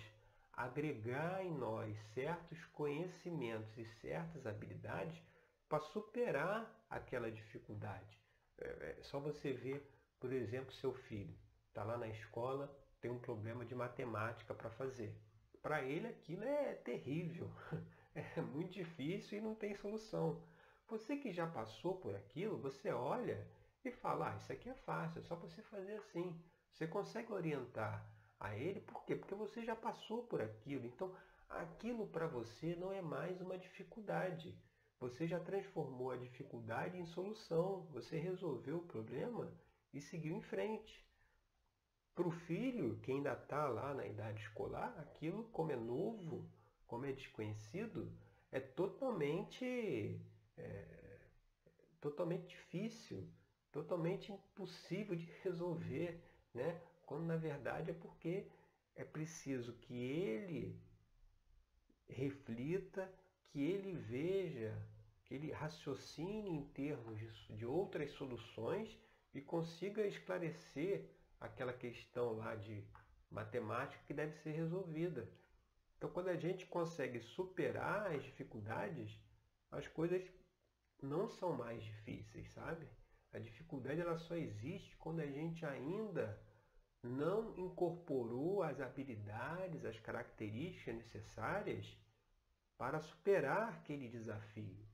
agregar 0.52 1.44
em 1.44 1.56
nós 1.56 1.96
certos 2.12 2.64
conhecimentos 2.66 3.78
e 3.78 3.84
certas 3.84 4.44
habilidades 4.46 5.22
para 5.68 5.78
superar 5.78 6.84
aquela 6.90 7.30
dificuldade. 7.30 8.20
É, 8.58 8.96
é 8.98 9.02
só 9.02 9.20
você 9.20 9.52
ver, 9.52 9.88
por 10.18 10.32
exemplo, 10.32 10.72
seu 10.72 10.92
filho 10.92 11.38
está 11.68 11.84
lá 11.84 11.96
na 11.96 12.08
escola, 12.08 12.76
tem 13.00 13.12
um 13.12 13.20
problema 13.20 13.64
de 13.64 13.76
matemática 13.76 14.52
para 14.52 14.70
fazer. 14.70 15.16
Para 15.62 15.82
ele 15.82 16.08
aquilo 16.08 16.42
é 16.42 16.74
terrível, 16.74 17.48
é 18.12 18.40
muito 18.40 18.72
difícil 18.72 19.38
e 19.38 19.40
não 19.40 19.54
tem 19.54 19.72
solução. 19.76 20.42
Você 20.88 21.16
que 21.16 21.32
já 21.32 21.46
passou 21.46 21.96
por 21.96 22.14
aquilo, 22.14 22.58
você 22.58 22.90
olha 22.90 23.46
e 23.84 23.90
fala, 23.90 24.32
ah, 24.32 24.36
isso 24.36 24.52
aqui 24.52 24.68
é 24.68 24.74
fácil, 24.74 25.20
é 25.20 25.22
só 25.22 25.34
você 25.36 25.62
fazer 25.62 25.94
assim. 25.94 26.38
Você 26.72 26.86
consegue 26.86 27.32
orientar 27.32 28.06
a 28.38 28.56
ele, 28.56 28.80
por 28.80 29.04
quê? 29.04 29.16
Porque 29.16 29.34
você 29.34 29.64
já 29.64 29.76
passou 29.76 30.24
por 30.24 30.40
aquilo. 30.40 30.86
Então, 30.86 31.14
aquilo 31.48 32.06
para 32.08 32.26
você 32.26 32.74
não 32.76 32.92
é 32.92 33.00
mais 33.00 33.40
uma 33.40 33.58
dificuldade. 33.58 34.56
Você 34.98 35.26
já 35.26 35.40
transformou 35.40 36.10
a 36.10 36.16
dificuldade 36.16 36.96
em 36.96 37.06
solução. 37.06 37.86
Você 37.92 38.18
resolveu 38.18 38.78
o 38.78 38.86
problema 38.86 39.52
e 39.92 40.00
seguiu 40.00 40.36
em 40.36 40.42
frente. 40.42 41.04
Para 42.14 42.28
o 42.28 42.30
filho, 42.30 42.98
que 43.00 43.10
ainda 43.10 43.32
está 43.32 43.68
lá 43.68 43.94
na 43.94 44.06
idade 44.06 44.42
escolar, 44.42 44.94
aquilo, 45.00 45.44
como 45.44 45.72
é 45.72 45.76
novo, 45.76 46.46
como 46.86 47.06
é 47.06 47.12
desconhecido, 47.12 48.12
é 48.50 48.60
totalmente, 48.60 50.20
é, 50.56 51.18
totalmente 52.00 52.48
difícil, 52.48 53.28
totalmente 53.70 54.32
impossível 54.32 55.16
de 55.16 55.24
resolver 55.42 56.20
né? 56.54 56.80
quando 57.06 57.24
na 57.24 57.36
verdade 57.36 57.90
é 57.90 57.94
porque 57.94 58.46
é 58.94 59.04
preciso 59.04 59.72
que 59.74 59.94
ele 59.94 60.78
reflita, 62.08 63.10
que 63.48 63.60
ele 63.60 63.94
veja, 63.94 64.76
que 65.24 65.34
ele 65.34 65.50
raciocine 65.50 66.50
em 66.50 66.64
termos 66.68 67.18
de, 67.18 67.56
de 67.56 67.64
outras 67.64 68.10
soluções 68.12 68.98
e 69.34 69.40
consiga 69.40 70.06
esclarecer 70.06 71.08
aquela 71.40 71.72
questão 71.72 72.34
lá 72.34 72.54
de 72.54 72.84
matemática 73.30 74.02
que 74.06 74.12
deve 74.12 74.34
ser 74.34 74.50
resolvida. 74.50 75.28
Então, 75.96 76.10
quando 76.10 76.28
a 76.28 76.36
gente 76.36 76.66
consegue 76.66 77.20
superar 77.20 78.12
as 78.14 78.22
dificuldades, 78.22 79.18
as 79.70 79.88
coisas 79.88 80.22
não 81.02 81.28
são 81.28 81.52
mais 81.52 81.82
difíceis, 81.82 82.50
sabe? 82.52 82.88
A 83.32 83.38
dificuldade 83.38 84.00
ela 84.00 84.16
só 84.16 84.36
existe 84.36 84.96
quando 84.96 85.20
a 85.20 85.26
gente 85.26 85.64
ainda 85.66 86.40
não 87.02 87.58
incorporou 87.58 88.62
as 88.62 88.80
habilidades, 88.80 89.84
as 89.84 89.98
características 89.98 90.94
necessárias 90.94 91.98
para 92.78 93.00
superar 93.00 93.70
aquele 93.70 94.08
desafio. 94.08 94.86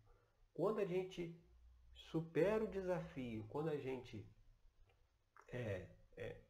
Quando 0.55 0.79
a 0.79 0.85
gente 0.85 1.39
supera 1.95 2.65
o 2.65 2.71
desafio, 2.71 3.47
quando 3.49 3.69
a 3.69 3.77
gente 3.77 4.27
é, 5.49 5.89
é, 6.17 6.41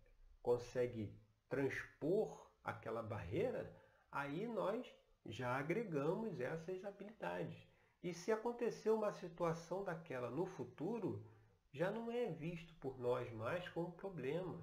consegue 0.43 1.13
transpor 1.49 2.51
aquela 2.63 3.03
barreira, 3.03 3.75
aí 4.11 4.47
nós 4.47 4.87
já 5.27 5.57
agregamos 5.57 6.41
essas 6.41 6.85
habilidades. 6.85 7.68
E 8.03 8.15
se 8.15 8.31
acontecer 8.31 8.91
uma 8.91 9.13
situação 9.13 9.83
daquela 9.83 10.31
no 10.31 10.47
futuro, 10.47 11.25
já 11.73 11.91
não 11.91 12.11
é 12.11 12.27
visto 12.31 12.75
por 12.77 12.99
nós 12.99 13.31
mais 13.33 13.69
como 13.71 13.89
um 13.89 13.93
problema 13.93 14.61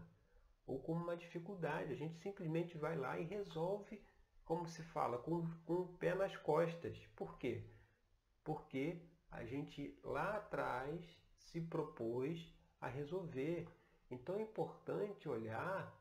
ou 0.66 0.80
como 0.80 1.04
uma 1.04 1.18
dificuldade. 1.18 1.92
A 1.92 1.96
gente 1.96 2.18
simplesmente 2.18 2.78
vai 2.78 2.98
lá 2.98 3.20
e 3.20 3.26
resolve, 3.26 4.02
como 4.46 4.68
se 4.68 4.82
fala, 4.84 5.18
com, 5.18 5.46
com 5.66 5.74
o 5.74 5.98
pé 5.98 6.16
nas 6.16 6.36
costas. 6.38 6.98
Por 7.16 7.38
quê? 7.38 7.64
Porque 8.44 9.02
a 9.30 9.44
gente 9.44 10.00
lá 10.04 10.38
atrás 10.38 11.06
se 11.38 11.60
propôs 11.60 12.54
a 12.80 12.88
resolver. 12.88 13.68
Então 14.10 14.36
é 14.36 14.42
importante 14.44 15.28
olhar 15.28 15.94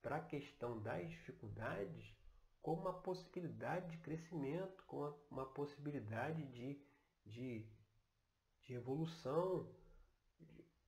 para 0.00 0.16
a 0.16 0.24
questão 0.24 0.80
das 0.80 1.08
dificuldades 1.10 2.19
como 2.62 2.82
uma 2.82 2.92
possibilidade 2.92 3.90
de 3.90 3.98
crescimento, 3.98 4.84
como 4.86 5.14
uma 5.30 5.46
possibilidade 5.46 6.44
de, 6.46 6.80
de, 7.24 7.66
de 8.62 8.74
evolução, 8.74 9.68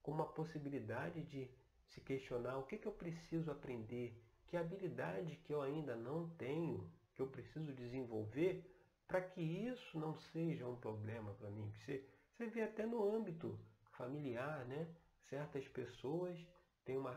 como 0.03 0.23
uma 0.23 0.33
possibilidade 0.33 1.23
de 1.23 1.51
se 1.87 2.01
questionar 2.01 2.59
o 2.59 2.67
que, 2.67 2.79
que 2.79 2.89
eu 2.89 2.93
preciso 2.93 3.51
aprender, 3.51 4.23
que 4.47 4.57
habilidade 4.57 5.37
que 5.37 5.53
eu 5.53 5.63
ainda 5.63 5.97
não 5.97 6.29
tenho, 6.37 6.91
que 7.15 7.23
eu 7.23 7.29
preciso 7.29 7.73
desenvolver, 7.73 8.69
para 9.07 9.21
que 9.21 9.41
isso 9.41 9.99
não 9.99 10.15
seja 10.15 10.67
um 10.67 10.77
problema 10.77 11.35
para 11.35 11.51
mim. 11.51 11.71
Você, 11.71 12.07
você 12.33 12.47
vê 12.47 12.63
até 12.63 12.87
no 12.87 13.05
âmbito 13.15 13.59
familiar, 13.93 14.65
né? 14.67 14.89
Certas 15.29 15.67
pessoas 15.69 16.39
têm 16.85 16.97
uma, 16.97 17.15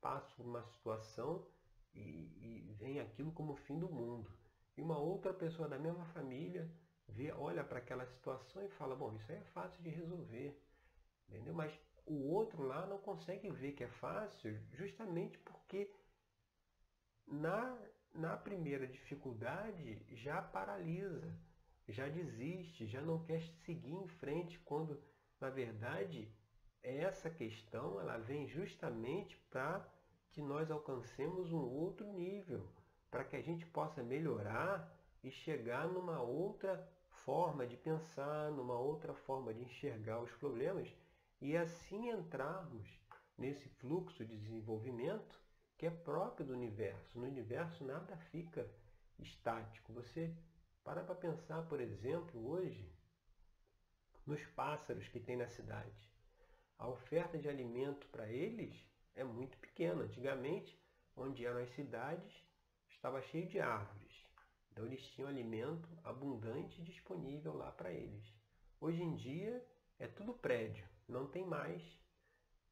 passam 0.00 0.44
uma 0.44 0.62
situação 0.64 1.46
e, 1.94 2.68
e 2.70 2.76
vem 2.78 3.00
aquilo 3.00 3.32
como 3.32 3.52
o 3.52 3.56
fim 3.56 3.78
do 3.78 3.88
mundo. 3.88 4.30
E 4.76 4.82
uma 4.82 4.98
outra 4.98 5.32
pessoa 5.32 5.68
da 5.68 5.78
mesma 5.78 6.04
família 6.06 6.70
vê, 7.08 7.32
olha 7.32 7.64
para 7.64 7.78
aquela 7.78 8.06
situação 8.06 8.64
e 8.64 8.68
fala, 8.68 8.94
bom, 8.94 9.14
isso 9.14 9.30
aí 9.32 9.38
é 9.38 9.44
fácil 9.52 9.82
de 9.82 9.90
resolver. 9.90 10.60
Entendeu? 11.28 11.54
Mas 11.54 11.78
o 12.06 12.30
outro 12.30 12.62
lá 12.62 12.86
não 12.86 12.98
consegue 12.98 13.50
ver 13.50 13.72
que 13.72 13.84
é 13.84 13.88
fácil 13.88 14.58
justamente 14.72 15.38
porque 15.38 15.92
na, 17.26 17.78
na 18.14 18.36
primeira 18.36 18.86
dificuldade 18.86 20.02
já 20.16 20.40
paralisa, 20.40 21.36
já 21.88 22.08
desiste, 22.08 22.86
já 22.86 23.02
não 23.02 23.22
quer 23.24 23.42
seguir 23.64 23.92
em 23.92 24.08
frente 24.08 24.58
quando 24.60 25.02
na 25.40 25.50
verdade 25.50 26.32
essa 26.82 27.28
questão 27.28 28.00
ela 28.00 28.16
vem 28.18 28.48
justamente 28.48 29.36
para 29.50 29.86
que 30.38 30.42
nós 30.42 30.70
alcancemos 30.70 31.50
um 31.52 31.64
outro 31.64 32.06
nível, 32.12 32.64
para 33.10 33.24
que 33.24 33.34
a 33.34 33.42
gente 33.42 33.66
possa 33.66 34.04
melhorar 34.04 34.88
e 35.20 35.32
chegar 35.32 35.88
numa 35.88 36.22
outra 36.22 36.88
forma 37.24 37.66
de 37.66 37.76
pensar, 37.76 38.48
numa 38.52 38.78
outra 38.78 39.12
forma 39.12 39.52
de 39.52 39.62
enxergar 39.62 40.20
os 40.20 40.30
problemas 40.34 40.88
e 41.40 41.56
assim 41.56 42.10
entrarmos 42.10 42.86
nesse 43.36 43.68
fluxo 43.80 44.24
de 44.24 44.38
desenvolvimento 44.38 45.42
que 45.76 45.86
é 45.86 45.90
próprio 45.90 46.46
do 46.46 46.52
universo. 46.52 47.18
No 47.18 47.26
universo 47.26 47.82
nada 47.84 48.16
fica 48.30 48.64
estático. 49.18 49.92
Você 49.92 50.32
para 50.84 51.02
para 51.02 51.16
pensar, 51.16 51.62
por 51.66 51.80
exemplo, 51.80 52.48
hoje 52.48 52.88
nos 54.24 54.44
pássaros 54.54 55.08
que 55.08 55.18
tem 55.18 55.36
na 55.36 55.48
cidade. 55.48 56.00
A 56.78 56.86
oferta 56.86 57.36
de 57.36 57.48
alimento 57.48 58.06
para 58.06 58.28
eles 58.28 58.86
é 59.18 59.24
muito 59.24 59.58
pequena. 59.58 60.04
Antigamente, 60.04 60.78
onde 61.16 61.44
eram 61.44 61.60
as 61.60 61.70
cidades, 61.74 62.32
estava 62.90 63.20
cheio 63.22 63.46
de 63.48 63.60
árvores. 63.60 64.26
Então 64.72 64.86
eles 64.86 65.02
tinham 65.10 65.28
alimento 65.28 65.88
abundante 66.04 66.82
disponível 66.82 67.54
lá 67.54 67.70
para 67.72 67.92
eles. 67.92 68.24
Hoje 68.80 69.02
em 69.02 69.14
dia 69.16 69.66
é 69.98 70.06
tudo 70.06 70.32
prédio 70.32 70.88
não 71.08 71.26
tem 71.26 71.44
mais 71.44 71.82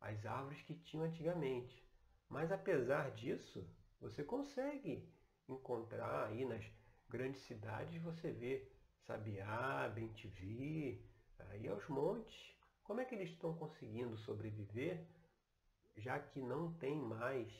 as 0.00 0.24
árvores 0.26 0.60
que 0.62 0.74
tinham 0.74 1.06
antigamente. 1.06 1.82
Mas 2.28 2.52
apesar 2.52 3.10
disso, 3.12 3.66
você 4.00 4.22
consegue 4.22 5.08
encontrar 5.48 6.26
aí 6.26 6.44
nas 6.44 6.64
grandes 7.08 7.40
cidades, 7.42 8.02
você 8.02 8.30
vê 8.30 8.70
Sabiá, 9.06 9.88
Bentivi, 9.88 11.02
aí 11.38 11.66
aos 11.66 11.88
montes. 11.88 12.54
Como 12.84 13.00
é 13.00 13.04
que 13.04 13.14
eles 13.14 13.30
estão 13.30 13.54
conseguindo 13.54 14.16
sobreviver, 14.18 15.06
já 15.96 16.18
que 16.18 16.40
não 16.40 16.72
tem 16.74 16.96
mais 16.96 17.50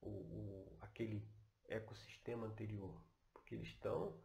o, 0.00 0.08
o, 0.08 0.76
aquele 0.80 1.26
ecossistema 1.68 2.46
anterior? 2.46 3.02
Porque 3.32 3.54
eles 3.54 3.68
estão 3.68 4.16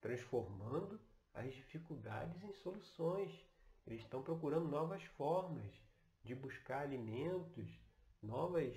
transformando 0.00 1.00
as 1.34 1.52
dificuldades 1.54 2.42
em 2.42 2.52
soluções. 2.54 3.32
Eles 3.86 4.00
estão 4.00 4.22
procurando 4.22 4.68
novas 4.68 5.02
formas 5.16 5.72
de 6.22 6.34
buscar 6.34 6.82
alimentos, 6.82 7.68
novas 8.22 8.76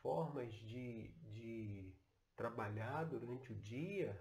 formas 0.00 0.52
de, 0.52 1.08
de 1.32 1.94
trabalhar 2.36 3.04
durante 3.04 3.52
o 3.52 3.56
dia 3.56 4.18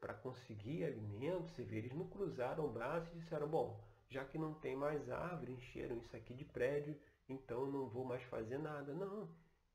para 0.00 0.14
conseguir 0.14 0.84
alimentos. 0.84 1.52
Você 1.52 1.62
eles 1.62 1.92
não 1.92 2.08
cruzaram 2.08 2.64
o 2.64 2.72
braço 2.72 3.10
e 3.12 3.20
disseram, 3.20 3.48
bom, 3.48 3.80
já 4.08 4.24
que 4.24 4.38
não 4.38 4.54
tem 4.54 4.76
mais 4.76 5.08
árvore, 5.10 5.52
encheram 5.52 5.98
isso 5.98 6.16
aqui 6.16 6.34
de 6.34 6.44
prédio, 6.44 6.98
então 7.28 7.70
não 7.70 7.88
vou 7.88 8.04
mais 8.04 8.22
fazer 8.24 8.58
nada. 8.58 8.94
Não. 8.94 9.28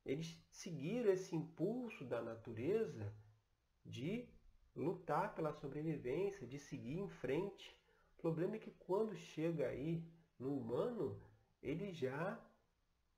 Eles 0.06 0.40
seguiram 0.50 1.12
esse 1.12 1.36
impulso 1.36 2.04
da 2.06 2.22
natureza 2.22 3.14
de 3.86 4.28
lutar 4.76 5.36
pela 5.36 5.54
sobrevivência, 5.54 6.48
de 6.48 6.58
seguir 6.58 6.98
em 7.00 7.10
frente. 7.10 7.78
O 8.18 8.22
problema 8.22 8.56
é 8.56 8.60
que 8.60 8.72
quando 8.72 9.16
chega 9.16 9.68
aí 9.68 10.04
no 10.40 10.58
humano, 10.58 11.22
ele 11.62 11.94
já 11.94 12.40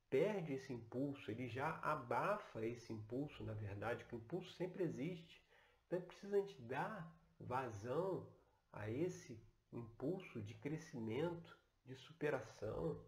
perde 0.10 0.54
esse 0.54 0.72
impulso, 0.72 1.32
ele 1.32 1.48
já 1.48 1.80
abafa 1.80 2.65
esse 2.65 2.91
impulso, 2.93 3.43
na 3.43 3.54
verdade, 3.54 4.06
que 4.06 4.15
o 4.15 4.19
impulso 4.19 4.52
sempre 4.54 4.84
existe. 4.84 5.41
Então 5.88 6.00
é 6.00 6.02
preciso 6.02 6.36
a 6.36 6.39
gente 6.39 6.62
dar 6.62 7.15
vazão 7.39 8.30
a 8.72 8.89
esse 8.89 9.41
impulso 9.72 10.41
de 10.41 10.54
crescimento, 10.56 11.58
de 11.86 11.96
superação. 11.96 13.04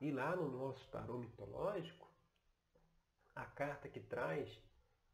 E 0.00 0.12
lá 0.12 0.36
no 0.36 0.48
nosso 0.48 0.88
tarô 0.90 1.18
mitológico, 1.18 2.08
a 3.34 3.44
carta 3.44 3.88
que 3.88 3.98
traz 3.98 4.62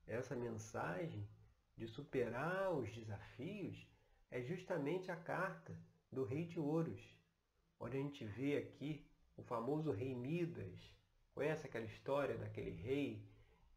essa 0.06 0.36
mensagem 0.36 1.26
de 1.74 1.86
superar 1.86 2.70
os 2.70 2.92
desafios 2.94 3.86
é 4.30 4.42
justamente 4.42 5.10
a 5.10 5.16
carta 5.16 5.74
do 6.12 6.22
Rei 6.22 6.44
de 6.44 6.60
Ouros, 6.60 7.00
onde 7.80 7.96
a 7.96 8.00
gente 8.00 8.26
vê 8.26 8.58
aqui 8.58 9.10
o 9.36 9.42
famoso 9.42 9.90
Rei 9.90 10.14
Midas. 10.14 10.78
Conhece 11.34 11.66
aquela 11.66 11.86
história 11.86 12.36
daquele 12.36 12.70
rei 12.70 13.26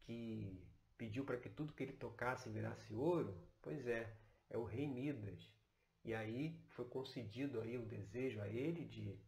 que 0.02 0.62
pediu 0.98 1.24
para 1.24 1.38
que 1.38 1.48
tudo 1.48 1.72
que 1.72 1.84
ele 1.84 1.94
tocasse 1.94 2.50
virasse 2.50 2.94
ouro? 2.94 3.34
Pois 3.62 3.86
é, 3.86 4.14
é 4.50 4.58
o 4.58 4.64
Rei 4.64 4.86
Midas. 4.86 5.50
E 6.04 6.14
aí 6.14 6.60
foi 6.68 6.84
concedido 6.84 7.60
aí 7.60 7.78
o 7.78 7.86
desejo 7.86 8.40
a 8.40 8.48
ele 8.48 8.84
de 8.84 9.18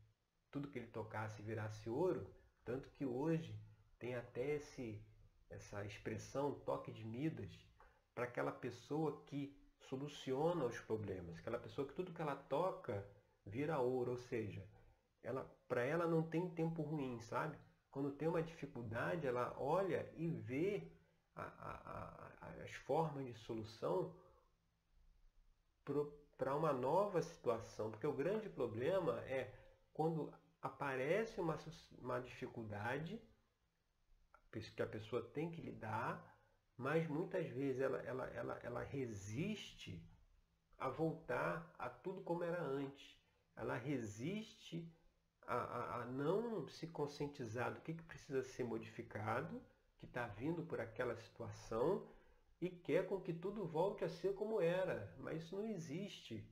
tudo 0.51 0.69
que 0.69 0.79
ele 0.79 0.89
tocasse 0.89 1.43
virasse 1.43 1.89
ouro, 1.89 2.27
tanto 2.65 2.89
que 2.91 3.05
hoje 3.05 3.55
tem 3.99 4.15
até 4.15 4.57
esse, 4.57 5.03
essa 5.49 5.85
expressão 5.85 6.55
toque 6.61 6.93
de 6.93 7.05
Midas 7.05 7.51
para 8.15 8.25
aquela 8.25 8.53
pessoa 8.53 9.23
que 9.27 9.57
soluciona 9.81 10.65
os 10.65 10.79
problemas, 10.81 11.39
aquela 11.39 11.59
pessoa 11.59 11.87
que 11.87 11.95
tudo 11.95 12.13
que 12.13 12.23
ela 12.23 12.37
toca 12.37 13.07
vira 13.45 13.79
ouro, 13.79 14.13
ou 14.13 14.17
seja, 14.17 14.67
ela, 15.23 15.45
para 15.69 15.83
ela 15.83 16.07
não 16.07 16.23
tem 16.23 16.49
tempo 16.51 16.83
ruim, 16.83 17.21
sabe? 17.21 17.57
Quando 17.91 18.13
tem 18.13 18.29
uma 18.29 18.43
dificuldade, 18.43 19.27
ela 19.27 19.55
olha 19.59 20.11
e 20.17 20.29
vê 20.29 20.91
a, 21.35 21.43
a, 21.43 22.47
a, 22.47 22.63
as 22.63 22.73
formas 22.73 23.25
de 23.27 23.35
solução 23.35 24.15
para 26.37 26.55
uma 26.55 26.73
nova 26.73 27.21
situação, 27.21 27.91
porque 27.91 28.07
o 28.07 28.13
grande 28.13 28.49
problema 28.49 29.21
é 29.23 29.60
quando 29.93 30.33
aparece 30.63 31.41
uma, 31.41 31.59
uma 31.99 32.21
dificuldade 32.21 33.21
que 34.51 34.83
a 34.83 34.87
pessoa 34.87 35.23
tem 35.23 35.51
que 35.51 35.61
lidar, 35.61 36.37
mas 36.77 37.07
muitas 37.07 37.47
vezes 37.51 37.81
ela, 37.81 37.99
ela, 37.99 38.27
ela, 38.29 38.61
ela 38.63 38.83
resiste 38.83 40.03
a 40.79 40.89
voltar 40.89 41.73
a 41.79 41.89
tudo 41.89 42.23
como 42.23 42.43
era 42.43 42.61
antes. 42.63 43.17
Ela 43.55 43.77
resiste 43.77 44.91
a, 45.47 45.55
a, 45.55 46.03
a 46.03 46.07
não 46.07 46.67
se 46.69 46.87
conscientizar 46.87 47.73
do 47.73 47.81
que, 47.81 47.95
que 47.95 48.03
precisa 48.03 48.43
ser 48.43 48.65
modificado, 48.65 49.61
que 49.99 50.07
está 50.07 50.27
vindo 50.27 50.63
por 50.65 50.81
aquela 50.81 51.15
situação, 51.17 52.09
e 52.61 52.71
quer 52.71 53.07
com 53.07 53.21
que 53.21 53.33
tudo 53.33 53.67
volte 53.67 54.05
a 54.05 54.09
ser 54.09 54.35
como 54.35 54.61
era. 54.61 55.15
Mas 55.19 55.43
isso 55.43 55.57
não 55.57 55.67
existe. 55.67 56.45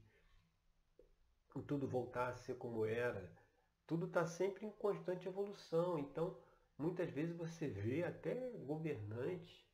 O 1.58 1.62
tudo 1.62 1.88
voltar 1.88 2.28
a 2.28 2.36
ser 2.36 2.56
como 2.56 2.86
era. 2.86 3.28
Tudo 3.84 4.06
está 4.06 4.24
sempre 4.24 4.64
em 4.64 4.70
constante 4.70 5.26
evolução. 5.26 5.98
Então, 5.98 6.38
muitas 6.78 7.10
vezes 7.10 7.36
você 7.36 7.66
vê 7.66 8.04
até 8.04 8.50
governantes 8.64 9.66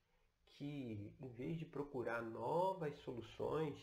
que, 0.47 1.12
em 1.20 1.29
vez 1.29 1.59
de 1.59 1.66
procurar 1.66 2.23
novas 2.23 2.97
soluções, 3.01 3.77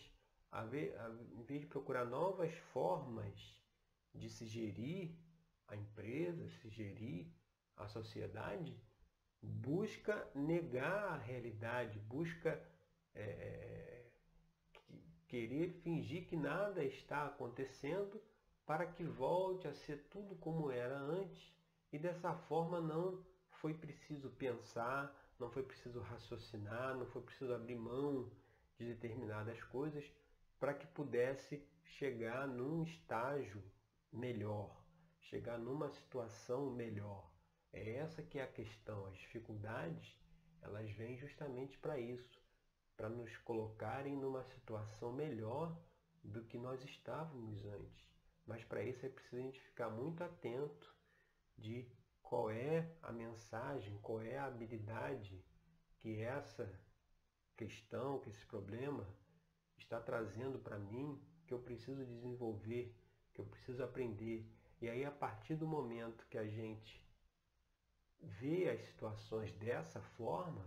em 1.38 1.44
vez 1.44 1.62
de 1.62 1.68
procurar 1.68 2.04
novas 2.06 2.52
formas 2.74 3.36
de 4.16 4.28
se 4.32 4.48
gerir 4.48 5.16
a 5.68 5.76
empresa, 5.76 6.50
se 6.50 6.70
gerir 6.70 7.28
a 7.78 7.88
sociedade, 7.88 8.82
busca 9.40 10.28
negar 10.34 11.14
a 11.14 11.18
realidade, 11.18 12.00
busca 12.00 12.60
é, 13.14 13.91
querer 15.32 15.70
fingir 15.82 16.28
que 16.28 16.36
nada 16.36 16.84
está 16.84 17.26
acontecendo 17.26 18.22
para 18.66 18.86
que 18.86 19.02
volte 19.02 19.66
a 19.66 19.74
ser 19.74 20.06
tudo 20.10 20.36
como 20.36 20.70
era 20.70 21.00
antes 21.00 21.56
e 21.90 21.98
dessa 21.98 22.34
forma 22.34 22.82
não 22.82 23.24
foi 23.50 23.74
preciso 23.74 24.30
pensar, 24.32 25.10
não 25.40 25.50
foi 25.50 25.64
preciso 25.64 26.02
raciocinar, 26.02 26.98
não 26.98 27.06
foi 27.06 27.22
preciso 27.22 27.54
abrir 27.54 27.78
mão 27.78 28.30
de 28.78 28.86
determinadas 28.86 29.64
coisas 29.64 30.04
para 30.60 30.74
que 30.74 30.86
pudesse 30.88 31.66
chegar 31.86 32.46
num 32.46 32.84
estágio 32.84 33.64
melhor, 34.12 34.84
chegar 35.22 35.58
numa 35.58 35.90
situação 35.92 36.70
melhor. 36.72 37.32
É 37.72 37.96
essa 37.96 38.22
que 38.22 38.38
é 38.38 38.44
a 38.44 38.52
questão. 38.52 39.06
As 39.06 39.18
dificuldades, 39.18 40.14
elas 40.62 40.92
vêm 40.92 41.18
justamente 41.18 41.78
para 41.78 41.98
isso, 41.98 42.41
para 42.96 43.10
nos 43.10 43.36
colocarem 43.38 44.16
numa 44.16 44.44
situação 44.44 45.12
melhor 45.12 45.76
do 46.24 46.44
que 46.44 46.58
nós 46.58 46.84
estávamos 46.84 47.66
antes. 47.66 48.06
Mas 48.46 48.64
para 48.64 48.84
isso 48.84 49.06
é 49.06 49.10
preciso 49.10 49.38
a 49.38 49.46
gente 49.46 49.62
ficar 49.62 49.90
muito 49.90 50.24
atento 50.24 50.94
de 51.58 51.88
qual 52.22 52.50
é 52.50 52.90
a 53.02 53.12
mensagem, 53.12 53.98
qual 54.00 54.22
é 54.22 54.38
a 54.38 54.46
habilidade 54.46 55.44
que 56.00 56.22
essa 56.22 56.72
questão, 57.56 58.20
que 58.20 58.30
esse 58.30 58.46
problema 58.46 59.08
está 59.78 60.00
trazendo 60.00 60.60
para 60.60 60.80
mim 60.80 61.22
que 61.46 61.54
eu 61.54 61.60
preciso 61.60 62.06
desenvolver, 62.06 62.96
que 63.34 63.42
eu 63.42 63.46
preciso 63.46 63.84
aprender. 63.84 64.50
E 64.82 64.90
aí, 64.90 65.06
a 65.06 65.12
partir 65.12 65.56
do 65.56 65.68
momento 65.68 66.26
que 66.28 66.38
a 66.38 66.48
gente 66.48 67.06
vê 68.20 68.70
as 68.70 68.82
situações 68.86 69.52
dessa 69.54 70.02
forma, 70.02 70.66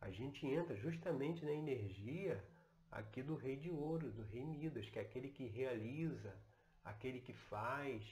a 0.00 0.10
gente 0.10 0.46
entra 0.46 0.76
justamente 0.76 1.44
na 1.44 1.52
energia 1.52 2.42
aqui 2.90 3.22
do 3.22 3.34
Rei 3.34 3.56
de 3.56 3.70
Ouro, 3.70 4.10
do 4.10 4.22
Rei 4.22 4.44
Midas, 4.44 4.88
que 4.88 4.98
é 4.98 5.02
aquele 5.02 5.28
que 5.28 5.46
realiza, 5.46 6.34
aquele 6.84 7.20
que 7.20 7.32
faz, 7.32 8.04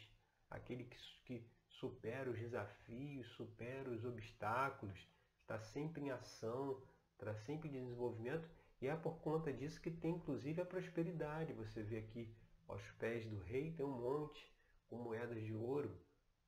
aquele 0.51 0.85
que, 0.85 0.99
que 1.25 1.47
supera 1.69 2.31
os 2.31 2.39
desafios, 2.39 3.27
supera 3.37 3.91
os 3.91 4.05
obstáculos, 4.05 4.99
está 5.43 5.59
sempre 5.59 6.03
em 6.03 6.11
ação, 6.11 6.83
traz 7.19 7.39
sempre 7.41 7.69
desenvolvimento 7.69 8.49
e 8.81 8.87
é 8.87 8.97
por 8.97 9.19
conta 9.21 9.53
disso 9.53 9.81
que 9.81 9.91
tem 9.91 10.13
inclusive 10.13 10.61
a 10.61 10.67
prosperidade. 10.67 11.53
Você 11.53 11.83
vê 11.83 11.99
aqui 11.99 12.35
aos 12.67 12.83
pés 12.93 13.27
do 13.27 13.39
rei 13.39 13.73
tem 13.73 13.85
um 13.85 14.01
monte 14.01 14.51
com 14.89 14.97
moedas 14.97 15.43
de 15.43 15.55
ouro. 15.55 15.99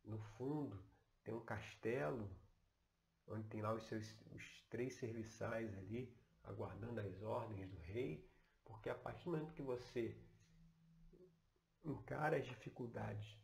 No 0.04 0.18
fundo 0.36 0.82
tem 1.24 1.34
um 1.34 1.44
castelo, 1.44 2.30
onde 3.28 3.48
tem 3.48 3.60
lá 3.60 3.72
os, 3.74 3.84
seus, 3.84 4.04
os 4.32 4.66
três 4.70 4.94
serviçais 4.94 5.76
ali, 5.78 6.14
aguardando 6.44 7.00
as 7.00 7.22
ordens 7.22 7.68
do 7.68 7.78
rei. 7.78 8.28
Porque 8.64 8.88
a 8.88 8.94
partir 8.94 9.24
do 9.24 9.32
momento 9.32 9.52
que 9.52 9.62
você 9.62 10.16
encara 11.84 12.36
as 12.36 12.46
dificuldades 12.46 13.38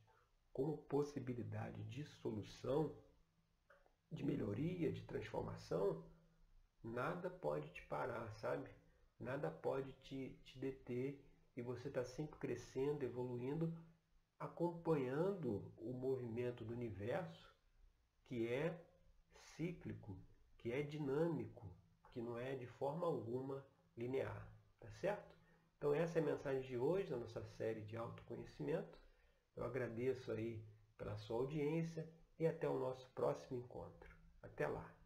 como 0.53 0.79
possibilidade 0.79 1.83
de 1.85 2.05
solução, 2.05 2.95
de 4.11 4.25
melhoria, 4.25 4.93
de 4.93 5.03
transformação, 5.03 6.05
nada 6.83 7.31
pode 7.31 7.69
te 7.71 7.83
parar, 7.87 8.31
sabe? 8.33 8.69
nada 9.23 9.51
pode 9.51 9.91
te, 10.03 10.37
te 10.45 10.59
deter 10.59 11.25
e 11.57 11.63
você 11.63 11.89
está 11.89 12.05
sempre 12.05 12.39
crescendo, 12.39 13.05
evoluindo, 13.05 13.73
acompanhando 14.39 15.73
o 15.79 15.93
movimento 15.93 16.65
do 16.65 16.73
universo 16.73 17.51
que 18.25 18.49
é 18.49 18.85
cíclico, 19.57 20.17
que 20.59 20.73
é 20.73 20.83
dinâmico, 20.83 21.67
que 22.11 22.21
não 22.21 22.39
é 22.39 22.55
de 22.55 22.67
forma 22.67 23.07
alguma 23.07 23.65
linear, 23.97 24.49
tá 24.81 24.91
certo? 25.01 25.35
Então 25.77 25.93
essa 25.95 26.19
é 26.19 26.23
a 26.23 26.25
mensagem 26.25 26.63
de 26.63 26.77
hoje 26.77 27.11
da 27.11 27.17
nossa 27.17 27.43
série 27.43 27.81
de 27.83 27.97
autoconhecimento. 27.97 28.99
Eu 29.57 29.65
agradeço 29.65 30.31
aí 30.31 30.65
pela 30.97 31.17
sua 31.17 31.39
audiência 31.39 32.09
e 32.39 32.47
até 32.47 32.69
o 32.69 32.79
nosso 32.79 33.09
próximo 33.11 33.59
encontro. 33.59 34.15
Até 34.43 34.67
lá! 34.67 35.02